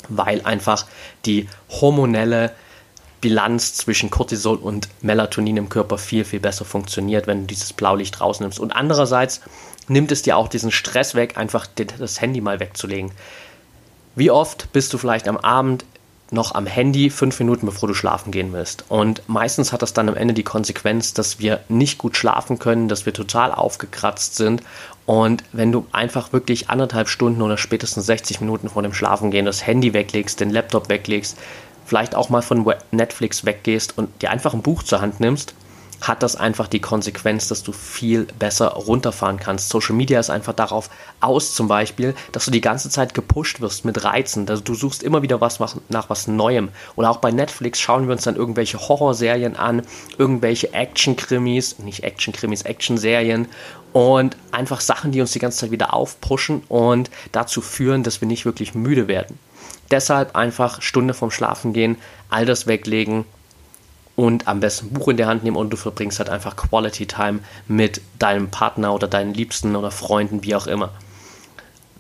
weil 0.09 0.43
einfach 0.43 0.87
die 1.27 1.49
hormonelle 1.69 2.53
Bilanz 3.21 3.75
zwischen 3.75 4.11
Cortisol 4.11 4.57
und 4.57 4.89
Melatonin 5.01 5.57
im 5.57 5.69
Körper 5.69 5.97
viel, 5.97 6.25
viel 6.25 6.41
besser 6.41 6.65
funktioniert, 6.65 7.27
wenn 7.27 7.43
du 7.43 7.47
dieses 7.47 7.73
Blaulicht 7.73 8.21
rausnimmst. 8.21 8.59
Und 8.59 8.73
andererseits 8.73 9.41
nimmt 9.89 10.13
es 10.13 10.23
dir 10.23 10.37
auch 10.37 10.49
diesen 10.49 10.71
Stress 10.71 11.15
weg, 11.15 11.37
einfach 11.37 11.67
das 11.99 12.21
Handy 12.21 12.41
mal 12.41 12.61
wegzulegen. 12.61 13.13
Wie 14.15 14.31
oft 14.31 14.73
bist 14.73 14.93
du 14.93 14.99
vielleicht 14.99 15.29
am 15.29 15.39
Abend 15.39 15.85
noch 16.33 16.55
am 16.55 16.67
Handy 16.67 17.11
fünf 17.11 17.39
Minuten 17.39 17.67
bevor 17.67 17.89
du 17.89 17.95
schlafen 17.95 18.33
gehen 18.33 18.53
willst. 18.53 18.85
Und 18.89 19.23
meistens 19.29 19.73
hat 19.73 19.83
das 19.83 19.93
dann 19.93 20.09
am 20.09 20.17
Ende 20.17 20.35
die 20.35 20.43
Konsequenz, 20.43 21.15
dass 21.15 21.39
wir 21.39 21.61
nicht 21.69 21.99
gut 21.99 22.17
schlafen 22.17 22.59
können, 22.59 22.89
dass 22.89 23.07
wir 23.07 23.13
total 23.13 23.53
aufgekratzt 23.53 24.37
sind. 24.37 24.63
Und 25.05 25.45
wenn 25.53 25.73
du 25.73 25.87
einfach 25.93 26.33
wirklich 26.33 26.71
anderthalb 26.71 27.09
Stunden 27.09 27.43
oder 27.43 27.57
spätestens 27.57 28.07
60 28.07 28.41
Minuten 28.41 28.69
vor 28.69 28.83
dem 28.83 28.95
Schlafengehen 28.95 29.47
das 29.47 29.67
Handy 29.67 29.93
weglegst, 29.93 30.41
den 30.41 30.51
Laptop 30.51 30.89
weglegst, 30.89 31.37
vielleicht 31.85 32.15
auch 32.15 32.31
mal 32.31 32.43
von 32.43 32.65
Netflix 32.91 33.45
weggehst 33.45 33.99
und 33.99 34.23
dir 34.23 34.31
einfach 34.31 34.55
ein 34.55 34.63
Buch 34.63 34.83
zur 34.83 35.01
Hand 35.01 35.21
nimmst, 35.21 35.55
hat 36.03 36.23
das 36.23 36.35
einfach 36.35 36.67
die 36.67 36.81
Konsequenz, 36.81 37.49
dass 37.49 37.63
du 37.63 37.73
viel 37.73 38.25
besser 38.39 38.69
runterfahren 38.69 39.39
kannst. 39.39 39.69
Social 39.69 39.95
Media 39.95 40.19
ist 40.19 40.31
einfach 40.31 40.53
darauf 40.53 40.91
aus, 41.21 41.55
zum 41.55 41.69
Beispiel, 41.69 42.15
dass 42.33 42.45
du 42.45 42.51
die 42.51 42.61
ganze 42.61 42.91
Zeit 42.91 43.15
gepusht 43.15 43.61
wirst 43.61 43.85
mit 43.85 44.03
Reizen. 44.03 44.49
Also 44.49 44.63
du 44.63 44.75
suchst 44.75 45.03
immer 45.03 45.23
wieder 45.23 45.41
was 45.41 45.61
nach 45.89 46.11
was 46.11 46.27
Neuem. 46.27 46.71
Oder 46.97 47.11
auch 47.11 47.19
bei 47.19 47.31
Netflix 47.31 47.81
schauen 47.81 48.09
wir 48.09 48.13
uns 48.13 48.25
dann 48.25 48.37
irgendwelche 48.37 48.79
Horrorserien 48.81 49.57
an, 49.57 49.83
irgendwelche 50.19 50.75
Action-Krimis, 50.75 51.79
nicht 51.79 52.03
Action-Krimis, 52.03 52.63
Action-Serien 52.63 53.47
und 53.93 54.37
einfach 54.51 54.81
Sachen, 54.81 55.13
die 55.13 55.21
uns 55.21 55.33
die 55.33 55.39
ganze 55.39 55.59
Zeit 55.59 55.71
wieder 55.71 55.95
aufpushen 55.95 56.63
und 56.69 57.11
dazu 57.31 57.61
führen, 57.61 58.03
dass 58.03 58.21
wir 58.21 58.27
nicht 58.27 58.45
wirklich 58.45 58.75
müde 58.75 59.07
werden. 59.07 59.39
Deshalb 59.93 60.35
einfach 60.35 60.83
Stunde 60.83 61.15
vorm 61.15 61.31
Schlafen 61.31 61.73
gehen, 61.73 61.97
all 62.29 62.45
das 62.45 62.67
weglegen 62.67 63.25
und 64.17 64.47
am 64.49 64.61
besten 64.61 64.87
ein 64.87 64.93
Buch 64.93 65.09
in 65.09 65.17
der 65.17 65.27
Hand 65.27 65.45
nehmen 65.45 65.57
und 65.57 65.71
du 65.71 65.77
verbringst 65.77 66.19
halt 66.19 66.29
einfach 66.29 66.57
Quality 66.57 67.07
Time 67.07 67.41
mit 67.67 68.01
deinem 68.19 68.51
Partner 68.51 68.95
oder 68.95 69.09
deinen 69.09 69.35
Liebsten 69.35 69.75
oder 69.77 69.91
Freunden, 69.91 70.45
wie 70.45 70.55
auch 70.55 70.67
immer. 70.67 70.91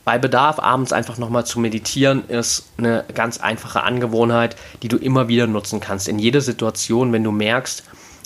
Bei 0.04 0.18
Bedarf 0.18 0.58
abends 0.58 0.92
einfach 0.92 1.16
nochmal 1.16 1.46
zu 1.46 1.60
meditieren 1.60 2.28
ist 2.28 2.64
eine 2.76 3.04
ganz 3.14 3.38
einfache 3.38 3.84
Angewohnheit, 3.84 4.56
die 4.82 4.88
du 4.88 4.96
immer 4.96 5.28
wieder 5.28 5.46
nutzen 5.46 5.78
kannst. 5.78 6.08
In 6.08 6.18
jeder 6.18 6.40
Situation, 6.40 7.12
wenn 7.12 7.22
du 7.22 7.30
merkst, 7.30 7.84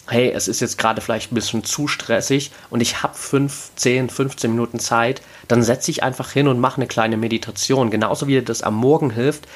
hey, 0.09 0.31
es 0.31 0.49
ist 0.49 0.61
jetzt 0.61 0.79
gerade 0.79 1.01
vielleicht 1.01 1.33
ein 1.33 1.35
bisschen 1.35 1.65
zu 1.65 1.89
stressig 1.89 2.53
und 2.71 2.81
ich 2.81 3.03
habe 3.03 3.15
5, 3.15 3.73
10, 3.77 4.09
15 4.09 4.51
Minuten 4.51 4.79
Zeit, 4.79 5.21
dann 5.49 5.63
setze 5.63 5.91
ich 5.91 6.03
einfach 6.03 6.31
hin 6.31 6.49
und 6.49 6.61
mache 6.61 6.77
eine 6.77 6.87
kleine 6.87 7.17
Meditation. 7.17 7.91
Genauso 7.91 8.27
wie 8.27 8.33
dir 8.33 8.45
das 8.45 8.63
am 8.63 8.75
Morgen 8.75 9.11
hilft, 9.11 9.47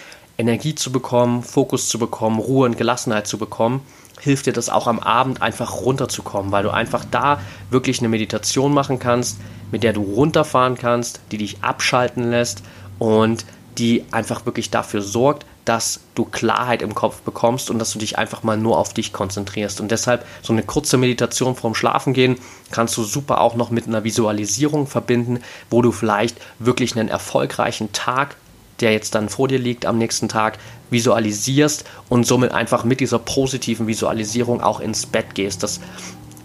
Energie 0.41 0.75
zu 0.75 0.91
bekommen, 0.91 1.43
Fokus 1.43 1.89
zu 1.89 1.99
bekommen, 1.99 2.41
Ruhe 2.41 2.67
und 2.67 2.77
Gelassenheit 2.77 3.27
zu 3.27 3.39
bekommen, 3.39 3.83
hilft 4.21 4.47
dir 4.47 4.53
das 4.53 4.69
auch 4.69 4.87
am 4.87 4.99
Abend 4.99 5.43
einfach 5.43 5.83
runterzukommen, 5.83 6.53
weil 6.53 6.63
du 6.63 6.71
einfach 6.71 7.05
da 7.11 7.41
wirklich 7.71 8.01
eine 8.01 8.09
Meditation 8.09 8.75
machen 8.75 8.99
kannst, 8.99 9.39
mit 9.71 9.83
der 9.83 9.93
du 9.93 10.03
runterfahren 10.03 10.77
kannst, 10.77 11.21
die 11.31 11.39
dich 11.39 11.63
abschalten 11.63 12.31
lässt 12.31 12.63
und 12.99 13.45
die 13.79 14.05
einfach 14.11 14.45
wirklich 14.47 14.71
dafür 14.71 15.01
sorgt, 15.01 15.47
dass 15.65 16.01
du 16.15 16.25
Klarheit 16.25 16.83
im 16.83 16.95
Kopf 16.95 17.21
bekommst 17.21 17.71
und 17.71 17.79
dass 17.79 17.93
du 17.93 17.99
dich 17.99 18.19
einfach 18.19 18.43
mal 18.43 18.57
nur 18.57 18.79
auf 18.79 18.93
dich 18.93 19.13
konzentrierst. 19.13 19.81
Und 19.81 19.91
deshalb 19.91 20.27
so 20.43 20.53
eine 20.53 20.63
kurze 20.63 20.97
Meditation 20.97 21.55
vorm 21.55 21.75
Schlafengehen 21.75 22.39
kannst 22.71 22.97
du 22.97 23.05
super 23.05 23.41
auch 23.41 23.55
noch 23.55 23.71
mit 23.71 23.87
einer 23.87 24.05
Visualisierung 24.05 24.87
verbinden, 24.87 25.41
wo 25.71 25.83
du 25.83 25.93
vielleicht 25.93 26.37
wirklich 26.59 26.97
einen 26.97 27.09
erfolgreichen 27.09 27.93
Tag, 27.93 28.37
der 28.81 28.93
jetzt 28.93 29.15
dann 29.15 29.29
vor 29.29 29.49
dir 29.49 29.59
liegt 29.59 29.87
am 29.87 29.99
nächsten 29.99 30.29
Tag, 30.29 30.59
visualisierst 30.91 31.85
und 32.09 32.27
somit 32.27 32.53
einfach 32.53 32.85
mit 32.85 33.01
dieser 33.01 33.19
positiven 33.19 33.87
Visualisierung 33.87 34.61
auch 34.61 34.81
ins 34.81 35.07
Bett 35.07 35.35
gehst. 35.35 35.63
Das 35.63 35.81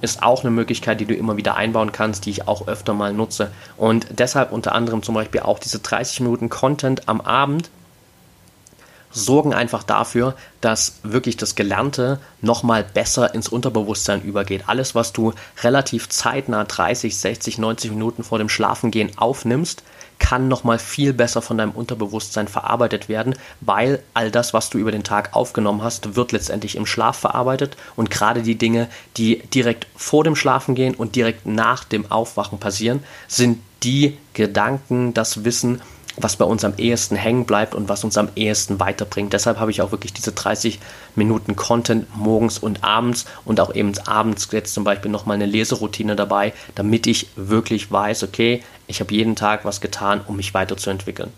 ist 0.02 0.24
auch 0.24 0.42
eine 0.42 0.52
Möglichkeit, 0.52 1.00
die 1.00 1.06
du 1.06 1.16
immer 1.16 1.38
wieder 1.38 1.56
einbauen 1.56 1.92
kannst, 1.92 2.26
die 2.26 2.30
ich 2.30 2.48
auch 2.48 2.68
öfter 2.68 2.94
mal 2.94 3.14
nutze. 3.14 3.52
Und 3.78 4.08
deshalb 4.12 4.52
unter 4.52 4.74
anderem 4.74 5.04
zum 5.04 5.16
Beispiel 5.16 5.42
auch 5.42 5.60
diese 5.60 5.80
30 5.80 6.22
Minuten 6.22 6.50
Content 6.50 7.08
am 7.10 7.22
Abend 7.22 7.70
sorgen 9.16 9.54
einfach 9.54 9.84
dafür, 9.84 10.36
dass 10.60 11.00
wirklich 11.04 11.38
das 11.38 11.56
Gelernte 11.56 12.20
nochmal 12.42 12.84
besser 12.84 13.34
ins 13.34 13.48
Unterbewusstsein 13.48 14.22
übergeht. 14.22 14.66
Alles, 14.68 14.94
was 14.94 15.14
du 15.14 15.34
relativ 15.64 16.10
zeitnah 16.10 16.66
30, 16.66 17.18
60, 17.18 17.58
90 17.58 17.92
Minuten 17.92 18.24
vor 18.24 18.38
dem 18.38 18.50
Schlafengehen 18.50 19.18
aufnimmst, 19.18 19.84
kann 20.20 20.48
nochmal 20.48 20.80
viel 20.80 21.14
besser 21.14 21.42
von 21.42 21.58
deinem 21.58 21.72
Unterbewusstsein 21.72 22.48
verarbeitet 22.48 23.10
werden, 23.10 23.36
weil 23.62 24.02
all 24.14 24.32
das, 24.32 24.54
was 24.54 24.70
du 24.70 24.78
über 24.78 24.92
den 24.92 25.04
Tag 25.04 25.36
aufgenommen 25.36 25.84
hast, 25.84 26.16
wird 26.16 26.32
letztendlich 26.32 26.76
im 26.76 26.86
Schlaf 26.86 27.18
verarbeitet 27.18 27.78
und 27.96 28.10
gerade 28.10 28.42
die 28.42 28.56
Dinge, 28.56 28.88
die 29.18 29.40
direkt 29.54 29.88
vor 29.96 30.24
dem 30.24 30.36
Schlafengehen 30.36 30.96
und 30.96 31.16
direkt 31.16 31.46
nach 31.46 31.84
dem 31.84 32.12
Aufwachen 32.12 32.60
passieren, 32.60 33.04
sind 33.28 33.60
die 33.84 34.18
Gedanken, 34.34 35.14
das 35.14 35.44
Wissen, 35.44 35.82
was 36.18 36.36
bei 36.36 36.46
uns 36.46 36.64
am 36.64 36.74
ehesten 36.78 37.16
hängen 37.16 37.46
bleibt 37.46 37.76
und 37.76 37.90
was 37.90 38.04
uns 38.04 38.18
am 38.18 38.30
ehesten 38.36 38.80
weiterbringt. 38.80 39.34
Deshalb 39.34 39.60
habe 39.60 39.72
ich 39.72 39.82
auch 39.82 39.92
wirklich 39.92 40.14
diese 40.14 40.32
30 40.32 40.80
Minuten 41.16 41.56
Content 41.56 42.16
morgens 42.16 42.58
und 42.58 42.84
abends 42.84 43.26
und 43.44 43.60
auch 43.60 43.74
eben 43.74 43.94
abends 44.06 44.48
jetzt 44.52 44.74
zum 44.74 44.84
Beispiel 44.84 45.12
nochmal 45.12 45.36
eine 45.36 45.46
Leseroutine 45.46 46.16
dabei, 46.16 46.54
damit 46.76 47.08
ich 47.08 47.28
wirklich 47.36 47.92
weiß, 47.92 48.24
okay, 48.24 48.64
ich 48.88 49.00
habe 49.00 49.14
jeden 49.14 49.36
Tag 49.36 49.66
was 49.66 49.82
getan, 49.82 50.22
um 50.26 50.38
mich 50.38 50.54
weiterzuentwickeln. 50.54 51.32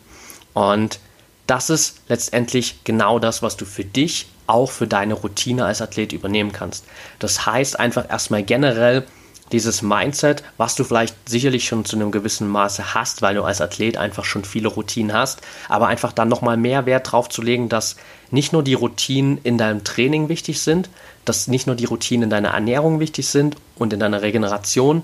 Und 0.54 1.00
das 1.48 1.70
ist 1.70 2.02
letztendlich 2.10 2.84
genau 2.84 3.20
das, 3.20 3.42
was 3.42 3.58
du 3.58 3.66
für 3.66 3.86
dich 3.86 4.28
auch 4.48 4.72
für 4.72 4.88
deine 4.88 5.14
Routine 5.14 5.66
als 5.66 5.82
Athlet 5.82 6.14
übernehmen 6.14 6.52
kannst. 6.52 6.86
Das 7.20 7.46
heißt 7.46 7.80
einfach 7.80 8.10
erstmal 8.10 8.44
generell 8.44 9.06
dieses 9.52 9.82
Mindset, 9.82 10.44
was 10.58 10.76
du 10.76 10.84
vielleicht 10.84 11.16
sicherlich 11.28 11.66
schon 11.66 11.86
zu 11.86 11.96
einem 11.96 12.12
gewissen 12.12 12.48
Maße 12.48 12.94
hast, 12.94 13.22
weil 13.22 13.36
du 13.36 13.44
als 13.44 13.62
Athlet 13.62 13.98
einfach 13.98 14.26
schon 14.26 14.44
viele 14.44 14.68
Routinen 14.68 15.14
hast, 15.14 15.42
aber 15.70 15.88
einfach 15.88 16.12
dann 16.12 16.28
nochmal 16.28 16.58
mehr 16.58 16.86
Wert 16.86 17.12
drauf 17.12 17.30
zu 17.30 17.42
legen, 17.42 17.70
dass 17.70 17.96
nicht 18.30 18.54
nur 18.54 18.64
die 18.64 18.74
Routinen 18.74 19.40
in 19.44 19.58
deinem 19.58 19.84
Training 19.84 20.30
wichtig 20.30 20.62
sind, 20.62 20.90
dass 21.26 21.48
nicht 21.48 21.68
nur 21.68 21.76
die 21.76 21.86
Routinen 21.86 22.24
in 22.24 22.30
deiner 22.30 22.50
Ernährung 22.50 23.00
wichtig 23.00 23.28
sind 23.28 23.56
und 23.76 23.94
in 23.94 24.00
deiner 24.00 24.22
Regeneration, 24.22 25.04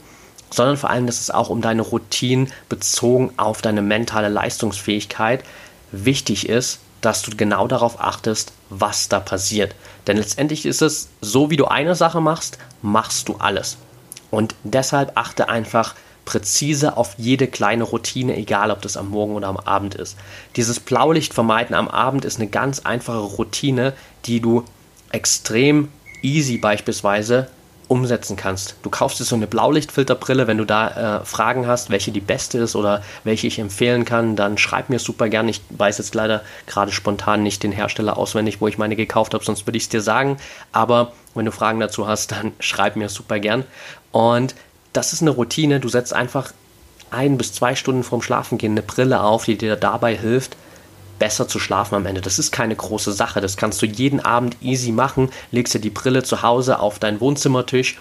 sondern 0.50 0.77
vor 0.77 0.89
allem, 0.89 1.07
dass 1.07 1.21
es 1.21 1.31
auch 1.31 1.50
um 1.50 1.62
deine 1.62 1.81
Routinen 1.81 2.51
bezogen 2.69 3.33
auf 3.38 3.62
deine 3.62 3.81
mentale 3.81 4.29
Leistungsfähigkeit 4.29 5.43
wichtig 5.91 6.50
ist, 6.50 6.79
dass 7.01 7.21
du 7.21 7.35
genau 7.35 7.67
darauf 7.67 8.00
achtest, 8.00 8.53
was 8.69 9.09
da 9.09 9.19
passiert. 9.19 9.75
Denn 10.07 10.17
letztendlich 10.17 10.65
ist 10.65 10.81
es 10.81 11.09
so, 11.21 11.50
wie 11.50 11.57
du 11.57 11.65
eine 11.65 11.95
Sache 11.95 12.21
machst, 12.21 12.57
machst 12.81 13.27
du 13.27 13.35
alles. 13.35 13.77
Und 14.34 14.56
deshalb 14.63 15.12
achte 15.13 15.48
einfach 15.48 15.94
präzise 16.25 16.98
auf 16.98 17.13
jede 17.20 17.46
kleine 17.46 17.84
Routine, 17.84 18.36
egal 18.36 18.72
ob 18.72 18.82
das 18.82 18.98
am 18.98 19.10
Morgen 19.10 19.36
oder 19.36 19.48
am 19.48 19.58
Abend 19.58 19.94
ist. 19.94 20.18
Dieses 20.56 20.80
Blaulicht 20.80 21.36
vermeiden 21.36 21.75
am 21.75 21.88
Abend 21.88 22.25
ist 22.25 22.40
eine 22.40 22.50
ganz 22.50 22.80
einfache 22.80 23.20
Routine, 23.20 23.94
die 24.25 24.40
du 24.40 24.63
extrem 25.12 25.90
easy 26.24 26.58
beispielsweise 26.58 27.48
umsetzen 27.88 28.36
kannst. 28.36 28.75
Du 28.82 28.90
kaufst 28.90 29.20
dir 29.20 29.24
so 29.24 29.36
eine 29.36 29.46
Blaulichtfilterbrille, 29.46 30.48
wenn 30.48 30.58
du 30.58 30.66
da 30.66 31.20
äh, 31.20 31.25
Fragen 31.25 31.68
hast, 31.68 31.92
welche 31.92 32.12
die 32.12 32.22
beste 32.22 32.58
ist 32.58 32.75
oder 32.75 33.04
welche 33.24 33.46
ich 33.46 33.60
empfehlen 33.60 34.04
kann, 34.04 34.36
dann 34.36 34.58
schreib 34.58 34.90
mir 34.90 34.98
super 34.98 35.30
gern. 35.30 35.48
Ich 35.48 35.62
weiß 35.70 36.00
jetzt 36.00 36.16
leider 36.16 36.42
gerade 36.66 36.92
spontan 36.92 37.44
nicht 37.44 37.62
den 37.62 37.72
Hersteller 37.72 38.18
auswendig, 38.18 38.62
wo 38.62 38.68
ich 38.68 38.80
meine 38.80 38.96
gekauft 38.96 39.36
habe, 39.36 39.44
sonst 39.44 39.68
würde 39.68 39.78
ich 39.78 39.84
es 39.84 39.90
dir 39.90 40.02
sagen. 40.02 40.38
Aber 40.72 41.12
wenn 41.36 41.46
du 41.46 41.52
Fragen 41.52 41.80
dazu 41.80 42.08
hast, 42.08 42.32
dann 42.32 42.54
schreib 42.60 42.96
mir 42.96 43.10
super 43.10 43.40
gern. 43.40 43.63
Und 44.13 44.55
das 44.93 45.12
ist 45.12 45.22
eine 45.22 45.32
Routine. 45.32 45.82
Du 45.82 45.89
setzt 45.89 46.13
einfach 46.13 46.53
ein 47.12 47.38
bis 47.38 47.51
zwei 47.51 47.75
Stunden 47.75 48.03
vorm 48.03 48.22
Schlafengehen 48.22 48.74
eine 48.74 48.82
Brille 48.82 49.22
auf, 49.22 49.43
die 49.46 49.58
dir 49.58 49.75
dabei 49.75 50.15
hilft, 50.15 50.55
besser 51.20 51.48
zu 51.48 51.60
schlafen 51.60 51.96
am 51.96 52.05
Ende. 52.05 52.22
Das 52.22 52.39
ist 52.39 52.51
keine 52.51 52.75
große 52.75 53.12
Sache. 53.12 53.41
Das 53.41 53.58
kannst 53.58 53.82
du 53.82 53.86
jeden 53.86 54.20
Abend 54.20 54.55
easy 54.62 54.91
machen. 54.91 55.29
Legst 55.51 55.74
dir 55.74 55.79
die 55.79 55.89
Brille 55.89 56.24
zu 56.24 56.41
Hause 56.41 56.79
auf 56.79 57.00
deinen 57.00 57.20
Wohnzimmertisch. 57.20 57.98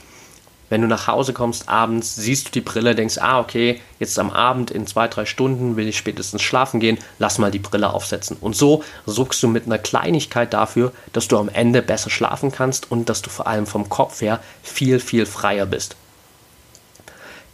Wenn 0.71 0.81
du 0.81 0.87
nach 0.87 1.07
Hause 1.07 1.35
kommst 1.35 1.69
abends, 1.69 2.17
siehst 2.17 2.47
du 2.47 2.51
die 2.53 2.63
Brille, 2.63 2.95
denkst, 2.95 3.19
ah, 3.19 3.41
okay, 3.41 3.83
jetzt 3.99 4.19
am 4.19 4.31
Abend 4.31 4.71
in 4.71 4.87
zwei, 4.87 5.07
drei 5.07 5.27
Stunden 5.27 5.77
will 5.77 5.87
ich 5.87 5.99
spätestens 5.99 6.41
schlafen 6.41 6.81
gehen, 6.81 6.97
lass 7.19 7.37
mal 7.37 7.51
die 7.51 7.59
Brille 7.59 7.93
aufsetzen. 7.93 8.39
Und 8.41 8.57
so 8.57 8.83
sorgst 9.05 9.43
du 9.43 9.49
mit 9.49 9.67
einer 9.67 9.77
Kleinigkeit 9.77 10.55
dafür, 10.55 10.93
dass 11.13 11.29
du 11.29 11.37
am 11.37 11.51
Ende 11.51 11.83
besser 11.83 12.09
schlafen 12.09 12.53
kannst 12.53 12.91
und 12.91 13.11
dass 13.11 13.21
du 13.21 13.29
vor 13.29 13.47
allem 13.47 13.67
vom 13.67 13.91
Kopf 13.91 14.23
her 14.23 14.41
viel, 14.63 14.99
viel 14.99 15.27
freier 15.27 15.67
bist. 15.67 15.95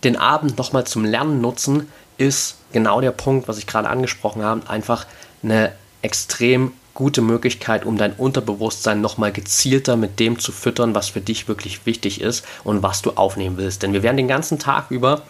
Den 0.04 0.16
Abend 0.16 0.58
nochmal 0.58 0.84
zum 0.84 1.04
Lernen 1.04 1.40
nutzen 1.40 1.88
ist 2.16 2.56
genau 2.72 3.00
der 3.00 3.12
Punkt, 3.12 3.48
was 3.48 3.58
ich 3.58 3.66
gerade 3.66 3.88
angesprochen 3.88 4.42
habe, 4.42 4.68
einfach 4.68 5.06
eine 5.42 5.72
extrem 6.02 6.72
gute 6.94 7.22
Möglichkeit, 7.22 7.84
um 7.84 7.96
dein 7.96 8.12
Unterbewusstsein 8.12 9.00
nochmal 9.00 9.30
gezielter 9.30 9.96
mit 9.96 10.18
dem 10.18 10.38
zu 10.38 10.50
füttern, 10.50 10.94
was 10.94 11.10
für 11.10 11.20
dich 11.20 11.46
wirklich 11.46 11.86
wichtig 11.86 12.20
ist 12.20 12.44
und 12.64 12.82
was 12.82 13.02
du 13.02 13.12
aufnehmen 13.12 13.56
willst. 13.56 13.82
Denn 13.82 13.92
wir 13.92 14.02
werden 14.02 14.16
den 14.16 14.26
ganzen 14.26 14.58
Tag 14.58 14.90
über 14.90 15.22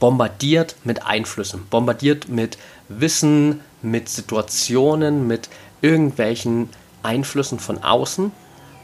bombardiert 0.00 0.74
mit 0.82 1.06
Einflüssen, 1.06 1.66
bombardiert 1.70 2.28
mit 2.28 2.58
Wissen, 2.88 3.60
mit 3.82 4.08
Situationen, 4.08 5.28
mit 5.28 5.48
irgendwelchen 5.80 6.70
Einflüssen 7.04 7.60
von 7.60 7.82
außen. 7.82 8.32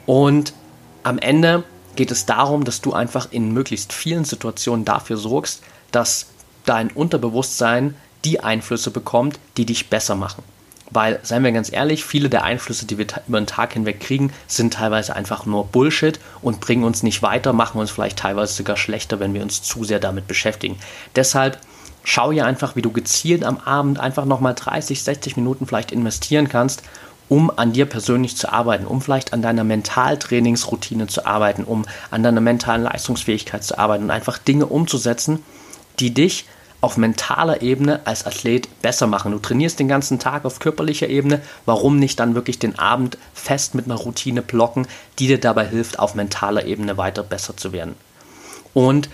Und 0.05 0.53
am 1.03 1.19
Ende 1.19 1.65
geht 1.97 2.11
es 2.11 2.27
darum, 2.27 2.65
dass 2.65 2.81
du 2.81 2.93
einfach 2.93 3.29
in 3.33 3.53
möglichst 3.53 3.93
vielen 3.93 4.25
Situationen 4.25 4.85
dafür 4.85 5.17
sorgst, 5.17 5.63
dass 5.91 6.27
dein 6.65 6.91
Unterbewusstsein 6.91 7.95
die 8.25 8.41
Einflüsse 8.41 8.91
bekommt, 8.91 9.39
die 9.57 9.67
dich 9.67 9.89
besser 9.89 10.15
machen. 10.15 10.43
Weil, 10.91 11.19
seien 11.23 11.43
wir 11.43 11.51
ganz 11.51 11.73
ehrlich, 11.73 12.05
viele 12.05 12.29
der 12.29 12.45
Einflüsse, 12.45 12.87
die 12.87 12.97
wir 12.99 13.07
über 13.27 13.41
den 13.41 13.47
Tag 13.47 13.73
hinweg 13.73 14.01
kriegen, 14.01 14.33
sind 14.47 14.75
teilweise 14.75 15.17
einfach 15.17 15.45
nur 15.45 15.67
Bullshit 15.67 16.21
und 16.43 16.61
bringen 16.61 16.85
uns 16.85 17.03
nicht 17.03 17.23
weiter, 17.23 17.53
machen 17.53 17.81
uns 17.81 17.91
vielleicht 17.91 18.19
teilweise 18.19 18.55
sogar 18.55 18.77
schlechter, 18.77 19.19
wenn 19.19 19.35
wir 19.35 19.43
uns 19.43 19.63
zu 19.63 19.83
sehr 19.83 19.99
damit 19.99 20.29
beschäftigen. 20.29 20.79
Deshalb 21.17 21.59
schau 22.05 22.31
hier 22.31 22.47
einfach, 22.47 22.77
wie 22.77 22.83
du 22.83 22.93
gezielt 22.93 23.43
am 23.45 23.59
Abend 23.59 23.99
einfach 23.99 24.25
nochmal 24.25 24.55
30, 24.55 25.03
60 25.03 25.37
Minuten 25.37 25.67
vielleicht 25.67 25.91
investieren 25.91 26.49
kannst, 26.49 26.83
um 27.29 27.51
an 27.57 27.73
dir 27.73 27.87
persönlich 27.87 28.37
zu 28.37 28.53
arbeiten, 28.53 28.87
um 28.87 29.01
vielleicht 29.01 29.33
an 29.33 29.43
deiner 29.43 29.65
Mentaltrainingsroutine 29.65 31.07
zu 31.07 31.27
arbeiten, 31.27 31.65
um 31.65 31.85
an 32.11 32.23
deiner 32.23 32.41
mentalen 32.41 32.83
Leistungsfähigkeit 32.83 33.65
zu 33.65 33.79
arbeiten 33.79 34.05
und 34.05 34.11
einfach 34.11 34.39
Dinge 34.39 34.67
umzusetzen, 34.67 35.43
die 35.99 36.15
dich 36.15 36.47
auf 36.81 36.97
mentaler 36.97 37.63
Ebene 37.63 38.01
als 38.05 38.27
Athlet 38.27 38.69
besser 38.83 39.07
machen. 39.07 39.33
Du 39.33 39.39
trainierst 39.39 39.81
den 39.81 39.89
ganzen 39.89 40.19
Tag 40.19 40.45
auf 40.45 40.59
körperlicher 40.59 41.09
Ebene, 41.09 41.41
warum 41.65 41.99
nicht 41.99 42.21
dann 42.21 42.35
wirklich 42.35 42.59
den 42.59 42.79
Abend 42.79 43.19
fest 43.35 43.75
mit 43.75 43.87
einer 43.87 43.97
Routine 43.97 44.43
blocken, 44.43 44.87
die 45.19 45.27
dir 45.27 45.41
dabei 45.41 45.67
hilft, 45.67 45.99
auf 45.99 46.15
mentaler 46.15 46.67
Ebene 46.67 46.97
weiter 46.97 47.23
besser 47.23 47.57
zu 47.57 47.73
werden. 47.73 47.97
Und 48.75 49.09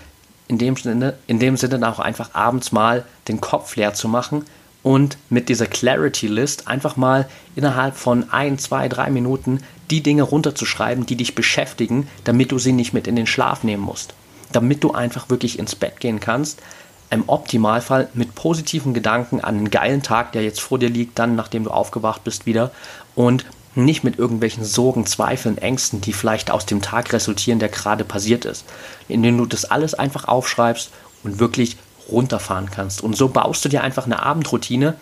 in 0.49 0.57
dem 0.57 0.75
Sinne, 0.75 1.15
in 1.25 1.39
dem 1.39 1.55
Sinne 1.55 1.79
dann 1.79 1.83
auch 1.85 1.99
einfach 1.99 2.31
abends 2.33 2.73
mal 2.73 3.05
den 3.29 3.39
Kopf 3.39 3.75
leer 3.75 3.93
zu 3.93 4.07
machen 4.09 4.45
und 4.83 5.17
mit 5.29 5.49
dieser 5.49 5.65
Clarity 5.65 6.27
List 6.27 6.67
einfach 6.67 6.97
mal 6.97 7.27
innerhalb 7.55 7.95
von 7.95 8.29
ein, 8.31 8.59
zwei, 8.59 8.89
drei 8.89 9.09
Minuten 9.09 9.63
die 9.89 10.03
Dinge 10.03 10.23
runterzuschreiben, 10.23 11.05
die 11.05 11.15
dich 11.15 11.35
beschäftigen, 11.35 12.07
damit 12.25 12.51
du 12.51 12.59
sie 12.59 12.73
nicht 12.73 12.93
mit 12.93 13.07
in 13.07 13.15
den 13.15 13.27
Schlaf 13.27 13.63
nehmen 13.63 13.83
musst. 13.83 14.13
Damit 14.51 14.83
du 14.83 14.91
einfach 14.91 15.29
wirklich 15.29 15.57
ins 15.57 15.75
Bett 15.75 15.99
gehen 15.99 16.19
kannst, 16.19 16.61
im 17.09 17.23
Optimalfall 17.27 18.09
mit 18.13 18.35
positiven 18.35 18.93
Gedanken 18.93 19.39
an 19.39 19.57
einen 19.57 19.71
geilen 19.71 20.03
Tag, 20.03 20.33
der 20.33 20.43
jetzt 20.43 20.61
vor 20.61 20.79
dir 20.79 20.89
liegt, 20.89 21.17
dann 21.17 21.35
nachdem 21.35 21.63
du 21.63 21.69
aufgewacht 21.69 22.23
bist 22.23 22.45
wieder. 22.45 22.71
Und 23.15 23.45
nicht 23.75 24.03
mit 24.03 24.19
irgendwelchen 24.19 24.65
Sorgen, 24.65 25.05
Zweifeln, 25.05 25.57
Ängsten, 25.57 26.01
die 26.01 26.13
vielleicht 26.13 26.51
aus 26.51 26.65
dem 26.65 26.81
Tag 26.81 27.13
resultieren, 27.13 27.59
der 27.59 27.69
gerade 27.69 28.03
passiert 28.03 28.45
ist, 28.45 28.65
indem 29.07 29.37
du 29.37 29.45
das 29.45 29.65
alles 29.65 29.93
einfach 29.93 30.27
aufschreibst 30.27 30.91
und 31.23 31.39
wirklich 31.39 31.77
runterfahren 32.11 32.69
kannst. 32.71 33.01
Und 33.01 33.15
so 33.15 33.29
baust 33.29 33.63
du 33.65 33.69
dir 33.69 33.83
einfach 33.83 34.05
eine 34.05 34.23
Abendroutine, 34.23 34.95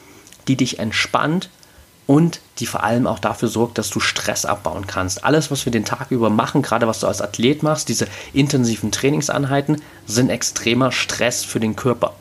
die 0.48 0.56
dich 0.56 0.80
entspannt 0.80 1.50
und 2.08 2.42
die 2.60 2.66
vor 2.66 2.84
allem 2.84 3.08
auch 3.08 3.20
dafür 3.20 3.48
sorgt, 3.48 3.78
dass 3.78 3.90
du 3.90 4.00
Stress 4.00 4.46
abbauen 4.46 4.88
kannst. 4.88 5.24
Alles, 5.24 5.52
was 5.52 5.66
wir 5.66 5.72
den 5.72 5.86
Tag 5.86 6.12
über 6.12 6.30
machen, 6.30 6.62
gerade 6.62 6.88
was 6.88 7.00
du 7.00 7.08
als 7.08 7.22
Athlet 7.22 7.64
machst, 7.64 7.90
diese 7.90 8.08
intensiven 8.34 8.92
Trainingseinheiten, 8.92 9.82
sind 10.08 10.30
extremer 10.30 10.92
Stress 10.92 11.44
für 11.44 11.60
den 11.60 11.76
Körper. 11.76 12.14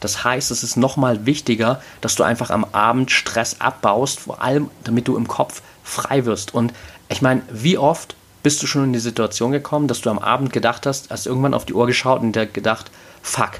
Das 0.00 0.24
heißt, 0.24 0.50
es 0.50 0.62
ist 0.62 0.76
nochmal 0.76 1.26
wichtiger, 1.26 1.80
dass 2.00 2.16
du 2.16 2.22
einfach 2.22 2.50
am 2.50 2.64
Abend 2.72 3.10
Stress 3.10 3.56
abbaust, 3.60 4.20
vor 4.20 4.42
allem 4.42 4.70
damit 4.84 5.08
du 5.08 5.16
im 5.16 5.28
Kopf 5.28 5.62
frei 5.84 6.24
wirst. 6.24 6.54
Und 6.54 6.72
ich 7.08 7.22
meine, 7.22 7.42
wie 7.50 7.78
oft 7.78 8.14
bist 8.42 8.62
du 8.62 8.66
schon 8.66 8.84
in 8.84 8.92
die 8.92 8.98
Situation 8.98 9.52
gekommen, 9.52 9.88
dass 9.88 10.00
du 10.00 10.10
am 10.10 10.18
Abend 10.18 10.52
gedacht 10.52 10.86
hast, 10.86 11.10
hast 11.10 11.26
irgendwann 11.26 11.54
auf 11.54 11.66
die 11.66 11.74
Uhr 11.74 11.86
geschaut 11.86 12.22
und 12.22 12.34
dir 12.34 12.46
gedacht, 12.46 12.90
fuck, 13.22 13.52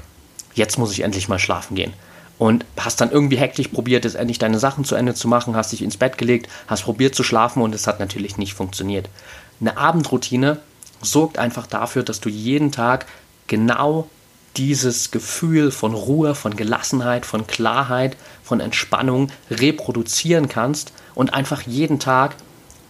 jetzt 0.53 0.77
muss 0.77 0.91
ich 0.91 1.01
endlich 1.01 1.27
mal 1.27 1.39
schlafen 1.39 1.75
gehen 1.75 1.93
und 2.37 2.65
hast 2.75 3.01
dann 3.01 3.11
irgendwie 3.11 3.37
hektisch 3.37 3.67
probiert, 3.67 4.03
jetzt 4.03 4.15
endlich 4.15 4.39
deine 4.39 4.57
Sachen 4.57 4.83
zu 4.83 4.95
Ende 4.95 5.13
zu 5.13 5.27
machen, 5.27 5.55
hast 5.55 5.71
dich 5.71 5.83
ins 5.83 5.97
Bett 5.97 6.17
gelegt, 6.17 6.49
hast 6.65 6.85
probiert 6.85 7.13
zu 7.13 7.23
schlafen 7.23 7.61
und 7.61 7.75
es 7.75 7.85
hat 7.85 7.99
natürlich 7.99 8.37
nicht 8.37 8.55
funktioniert. 8.55 9.09
Eine 9.59 9.77
Abendroutine 9.77 10.59
sorgt 11.03 11.37
einfach 11.37 11.67
dafür, 11.67 12.01
dass 12.01 12.19
du 12.19 12.29
jeden 12.29 12.71
Tag 12.71 13.05
genau 13.45 14.07
dieses 14.57 15.11
Gefühl 15.11 15.71
von 15.71 15.93
Ruhe, 15.93 16.35
von 16.35 16.55
Gelassenheit, 16.55 17.25
von 17.25 17.47
Klarheit, 17.47 18.17
von 18.43 18.59
Entspannung 18.59 19.29
reproduzieren 19.49 20.49
kannst 20.49 20.93
und 21.15 21.33
einfach 21.33 21.61
jeden 21.61 21.99
Tag 21.99 22.35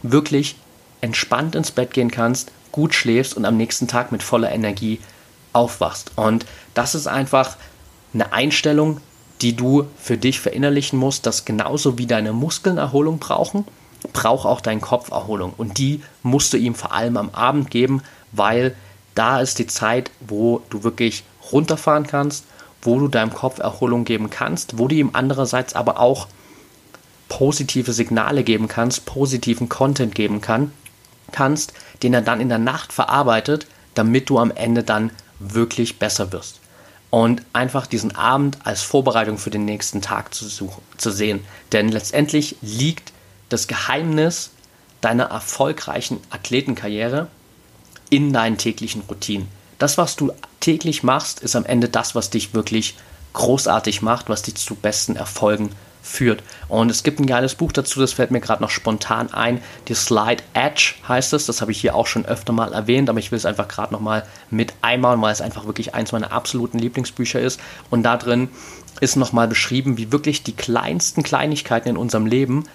wirklich 0.02 0.56
entspannt 1.02 1.56
ins 1.56 1.72
Bett 1.72 1.94
gehen 1.94 2.10
kannst, 2.10 2.52
gut 2.72 2.94
schläfst 2.94 3.36
und 3.36 3.46
am 3.46 3.58
nächsten 3.58 3.88
Tag 3.88 4.12
mit 4.12 4.24
voller 4.24 4.52
Energie 4.52 5.00
aufwachst. 5.54 6.12
Und 6.16 6.46
das 6.74 6.96
ist 6.96 7.08
einfach 7.08 7.58
eine 8.14 8.34
Einstellung, 8.34 9.00
die 9.42 9.56
du 9.56 9.88
für 9.98 10.18
dich 10.18 10.40
verinnerlichen 10.40 11.00
musst, 11.00 11.26
dass 11.26 11.46
genauso 11.46 11.98
wie 11.98 12.06
deine 12.06 12.34
Muskeln 12.34 12.78
Erholung 12.78 13.20
brauchen, 13.20 13.66
braucht 14.14 14.46
auch 14.46 14.62
dein 14.62 14.82
Kopf 14.82 15.12
Erholung. 15.12 15.54
Und 15.58 15.78
die 15.78 16.02
musst 16.24 16.54
du 16.54 16.58
ihm 16.58 16.76
vor 16.76 16.94
allem 16.94 17.18
am 17.18 17.30
Abend 17.32 17.72
geben, 17.72 18.02
weil 18.32 18.76
da 19.16 19.42
ist 19.42 19.60
die 19.60 19.68
Zeit, 19.68 20.12
wo 20.20 20.62
du 20.70 20.84
wirklich 20.84 21.24
runterfahren 21.52 22.08
kannst, 22.08 22.46
wo 22.82 23.00
du 23.00 23.08
deinem 23.08 23.34
Kopf 23.34 23.60
Erholung 23.60 24.06
geben 24.06 24.30
kannst, 24.30 24.78
wo 24.78 24.88
du 24.88 24.96
ihm 24.96 25.12
andererseits 25.14 25.76
aber 25.76 26.00
auch 26.00 26.28
positive 27.30 27.94
Signale 27.94 28.44
geben 28.44 28.68
kannst, 28.68 29.06
positiven 29.06 29.70
Content 29.70 30.16
geben 30.16 30.42
kann, 30.42 30.72
kannst, 31.32 31.74
den 32.04 32.14
er 32.14 32.22
dann 32.22 32.42
in 32.42 32.50
der 32.50 32.58
Nacht 32.58 32.92
verarbeitet, 32.92 33.68
damit 33.94 34.30
du 34.30 34.38
am 34.38 34.52
Ende 34.52 34.84
dann 34.84 35.12
wirklich 35.42 36.00
besser 36.00 36.32
wirst 36.32 36.60
und 37.10 37.44
einfach 37.54 37.86
diesen 37.86 38.16
Abend 38.16 38.58
als 38.64 38.82
Vorbereitung 38.82 39.38
für 39.38 39.50
den 39.50 39.66
nächsten 39.66 40.02
Tag 40.02 40.34
zu, 40.34 40.48
suchen, 40.48 40.82
zu 40.98 41.12
sehen. 41.12 41.44
Denn 41.72 41.90
letztendlich 41.90 42.56
liegt 42.62 43.12
das 43.50 43.68
Geheimnis 43.68 44.52
deiner 45.02 45.26
erfolgreichen 45.26 46.20
Athletenkarriere 46.30 47.28
in 48.10 48.34
deinen 48.34 48.58
täglichen 48.58 49.02
Routinen. 49.10 49.48
Das, 49.78 49.98
was 49.98 50.16
du 50.16 50.32
täglich 50.60 51.04
machst, 51.04 51.40
ist 51.40 51.56
am 51.56 51.66
Ende 51.66 51.90
das, 51.90 52.16
was 52.16 52.30
dich 52.30 52.54
wirklich 52.54 52.96
großartig 53.34 54.02
macht, 54.02 54.30
was 54.30 54.44
dich 54.44 54.56
zu 54.56 54.76
besten 54.76 55.16
Erfolgen 55.16 55.72
führt. 56.02 56.44
Und 56.68 56.90
es 56.90 57.04
gibt 57.04 57.20
ein 57.20 57.28
geiles 57.28 57.56
Buch 57.56 57.72
dazu, 57.72 58.00
das 58.00 58.14
fällt 58.14 58.32
mir 58.32 58.40
gerade 58.40 58.62
noch 58.62 58.70
spontan 58.70 59.34
ein. 59.34 59.62
Die 59.88 59.94
Slide 59.94 60.44
Edge 60.54 60.96
heißt 61.08 61.34
es. 61.34 61.46
Das 61.46 61.62
habe 61.62 61.72
ich 61.72 61.80
hier 61.80 61.96
auch 61.96 62.08
schon 62.08 62.26
öfter 62.26 62.54
mal 62.54 62.74
erwähnt, 62.74 63.10
aber 63.10 63.20
ich 63.20 63.32
will 63.32 63.38
es 63.38 63.46
einfach 63.46 63.68
gerade 63.68 63.94
nochmal 63.94 64.26
mit 64.50 64.74
einbauen, 64.82 65.22
weil 65.22 65.32
es 65.32 65.42
einfach 65.42 65.66
wirklich 65.66 65.94
eins 65.94 66.12
meiner 66.12 66.32
absoluten 66.32 66.80
Lieblingsbücher 66.80 67.40
ist. 67.40 67.60
Und 67.90 68.04
da 68.04 68.18
drin 68.18 68.50
ist 69.00 69.16
nochmal 69.16 69.48
beschrieben, 69.48 69.98
wie 69.98 70.12
wirklich 70.12 70.44
die 70.44 70.56
kleinsten 70.56 71.24
Kleinigkeiten 71.24 71.90
in 71.90 71.98
unserem 71.98 72.26
Leben, 72.26 72.66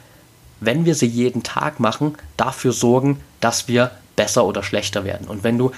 wenn 0.61 0.85
wir 0.85 0.95
sie 0.95 1.07
jeden 1.07 1.43
Tag 1.43 1.81
machen, 1.81 2.17
dafür 2.37 2.73
sorgen, 2.73 3.21
dass 3.41 3.69
wir 3.69 3.91
besser 4.15 4.45
oder 4.47 4.63
schlechter 4.63 5.05
werden. 5.05 5.29
Und 5.29 5.45
wenn 5.45 5.59
du 5.59 5.73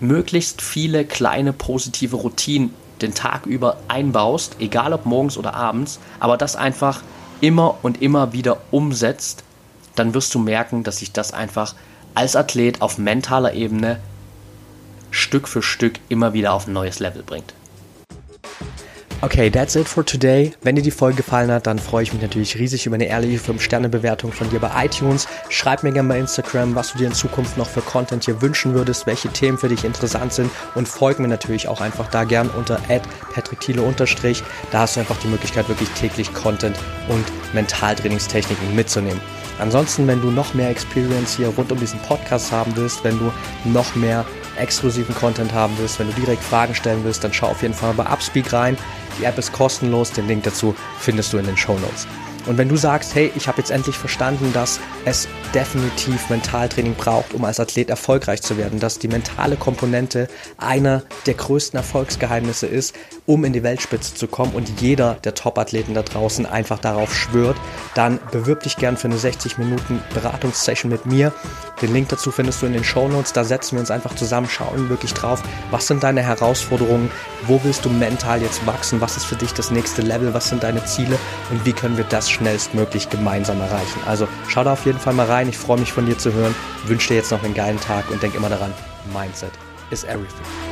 möglichst 0.00 0.62
viele 0.62 1.04
kleine 1.04 1.52
positive 1.52 2.16
Routinen 2.16 2.74
den 3.02 3.14
Tag 3.14 3.46
über 3.46 3.76
einbaust, 3.88 4.56
egal 4.58 4.92
ob 4.92 5.06
morgens 5.06 5.38
oder 5.38 5.54
abends, 5.54 5.98
aber 6.20 6.36
das 6.36 6.56
einfach 6.56 7.02
immer 7.40 7.76
und 7.82 8.02
immer 8.02 8.32
wieder 8.32 8.58
umsetzt, 8.70 9.44
dann 9.94 10.14
wirst 10.14 10.34
du 10.34 10.38
merken, 10.38 10.84
dass 10.84 10.98
sich 10.98 11.12
das 11.12 11.32
einfach 11.32 11.74
als 12.14 12.36
Athlet 12.36 12.82
auf 12.82 12.98
mentaler 12.98 13.54
Ebene 13.54 14.00
Stück 15.10 15.48
für 15.48 15.62
Stück 15.62 15.98
immer 16.08 16.32
wieder 16.32 16.52
auf 16.52 16.66
ein 16.66 16.72
neues 16.72 16.98
Level 16.98 17.22
bringt. 17.22 17.54
Okay, 19.20 19.50
that's 19.50 19.74
it 19.74 19.88
for 19.88 20.06
today. 20.06 20.52
Wenn 20.62 20.76
dir 20.76 20.82
die 20.82 20.92
Folge 20.92 21.16
gefallen 21.16 21.50
hat, 21.50 21.66
dann 21.66 21.80
freue 21.80 22.04
ich 22.04 22.12
mich 22.12 22.22
natürlich 22.22 22.56
riesig 22.56 22.86
über 22.86 22.94
eine 22.94 23.06
ehrliche 23.06 23.38
5-Sterne-Bewertung 23.38 24.30
von 24.30 24.48
dir 24.48 24.60
bei 24.60 24.70
iTunes. 24.84 25.26
Schreib 25.48 25.82
mir 25.82 25.90
gerne 25.90 26.08
bei 26.08 26.20
Instagram, 26.20 26.76
was 26.76 26.92
du 26.92 26.98
dir 26.98 27.08
in 27.08 27.12
Zukunft 27.12 27.58
noch 27.58 27.66
für 27.66 27.80
Content 27.80 28.26
hier 28.26 28.40
wünschen 28.40 28.74
würdest, 28.74 29.08
welche 29.08 29.28
Themen 29.30 29.58
für 29.58 29.68
dich 29.68 29.82
interessant 29.82 30.32
sind 30.32 30.52
und 30.76 30.86
folg 30.86 31.18
mir 31.18 31.26
natürlich 31.26 31.66
auch 31.66 31.80
einfach 31.80 32.08
da 32.12 32.22
gern 32.22 32.48
unter 32.50 32.80
patrickthiele 33.34 33.82
Da 34.70 34.78
hast 34.78 34.94
du 34.94 35.00
einfach 35.00 35.18
die 35.18 35.26
Möglichkeit, 35.28 35.68
wirklich 35.68 35.90
täglich 35.90 36.32
Content 36.32 36.76
und 37.08 37.24
Mentaltrainingstechniken 37.54 38.76
mitzunehmen. 38.76 39.20
Ansonsten, 39.58 40.06
wenn 40.06 40.22
du 40.22 40.30
noch 40.30 40.54
mehr 40.54 40.70
Experience 40.70 41.36
hier 41.36 41.48
rund 41.48 41.72
um 41.72 41.80
diesen 41.80 41.98
Podcast 42.02 42.52
haben 42.52 42.70
willst, 42.76 43.02
wenn 43.02 43.18
du 43.18 43.32
noch 43.64 43.96
mehr 43.96 44.24
exklusiven 44.58 45.14
Content 45.14 45.52
haben 45.52 45.74
willst, 45.78 45.98
wenn 45.98 46.08
du 46.08 46.14
direkt 46.14 46.42
Fragen 46.42 46.74
stellen 46.74 47.04
willst, 47.04 47.24
dann 47.24 47.32
schau 47.32 47.48
auf 47.48 47.62
jeden 47.62 47.74
Fall 47.74 47.94
bei 47.94 48.04
Upspeak 48.04 48.52
rein. 48.52 48.76
Die 49.18 49.24
App 49.24 49.38
ist 49.38 49.52
kostenlos, 49.52 50.12
den 50.12 50.28
Link 50.28 50.44
dazu 50.44 50.74
findest 50.98 51.32
du 51.32 51.38
in 51.38 51.46
den 51.46 51.56
Show 51.56 51.78
Notes. 51.78 52.06
Und 52.46 52.56
wenn 52.56 52.68
du 52.70 52.76
sagst, 52.76 53.14
hey, 53.14 53.30
ich 53.36 53.46
habe 53.46 53.58
jetzt 53.58 53.70
endlich 53.70 53.96
verstanden, 53.96 54.52
dass 54.54 54.80
es 55.04 55.28
definitiv 55.54 56.30
Mentaltraining 56.30 56.94
braucht, 56.94 57.34
um 57.34 57.44
als 57.44 57.60
Athlet 57.60 57.90
erfolgreich 57.90 58.40
zu 58.40 58.56
werden, 58.56 58.80
dass 58.80 58.98
die 58.98 59.08
mentale 59.08 59.56
Komponente 59.56 60.28
einer 60.56 61.02
der 61.26 61.34
größten 61.34 61.76
Erfolgsgeheimnisse 61.76 62.66
ist, 62.66 62.94
um 63.28 63.44
in 63.44 63.52
die 63.52 63.62
Weltspitze 63.62 64.14
zu 64.14 64.26
kommen 64.26 64.54
und 64.54 64.80
jeder 64.80 65.14
der 65.22 65.34
Top-Athleten 65.34 65.92
da 65.92 66.02
draußen 66.02 66.46
einfach 66.46 66.78
darauf 66.78 67.14
schwört, 67.14 67.56
dann 67.94 68.18
bewirb 68.32 68.62
dich 68.62 68.78
gern 68.78 68.96
für 68.96 69.06
eine 69.06 69.18
60 69.18 69.58
Minuten 69.58 70.00
Beratungssession 70.14 70.90
mit 70.90 71.04
mir. 71.04 71.30
Den 71.82 71.92
Link 71.92 72.08
dazu 72.08 72.30
findest 72.30 72.62
du 72.62 72.66
in 72.66 72.72
den 72.72 72.84
Show 72.84 73.06
Notes. 73.06 73.34
Da 73.34 73.44
setzen 73.44 73.76
wir 73.76 73.80
uns 73.80 73.90
einfach 73.90 74.14
zusammen, 74.16 74.48
schauen 74.48 74.88
wirklich 74.88 75.12
drauf, 75.12 75.42
was 75.70 75.86
sind 75.86 76.02
deine 76.02 76.22
Herausforderungen, 76.22 77.10
wo 77.46 77.60
willst 77.62 77.84
du 77.84 77.90
mental 77.90 78.40
jetzt 78.40 78.66
wachsen, 78.66 79.02
was 79.02 79.18
ist 79.18 79.26
für 79.26 79.36
dich 79.36 79.52
das 79.52 79.70
nächste 79.70 80.00
Level, 80.00 80.32
was 80.32 80.48
sind 80.48 80.62
deine 80.62 80.82
Ziele 80.86 81.18
und 81.50 81.66
wie 81.66 81.74
können 81.74 81.98
wir 81.98 82.04
das 82.04 82.30
schnellstmöglich 82.30 83.10
gemeinsam 83.10 83.60
erreichen. 83.60 84.00
Also 84.06 84.26
schau 84.48 84.64
da 84.64 84.72
auf 84.72 84.86
jeden 84.86 84.98
Fall 84.98 85.12
mal 85.12 85.26
rein. 85.26 85.50
Ich 85.50 85.58
freue 85.58 85.78
mich 85.78 85.92
von 85.92 86.06
dir 86.06 86.16
zu 86.16 86.32
hören. 86.32 86.54
Wünsche 86.86 87.08
dir 87.08 87.16
jetzt 87.16 87.30
noch 87.30 87.44
einen 87.44 87.54
geilen 87.54 87.78
Tag 87.78 88.10
und 88.10 88.22
denk 88.22 88.34
immer 88.34 88.48
daran, 88.48 88.72
Mindset 89.12 89.52
is 89.90 90.04
everything. 90.04 90.67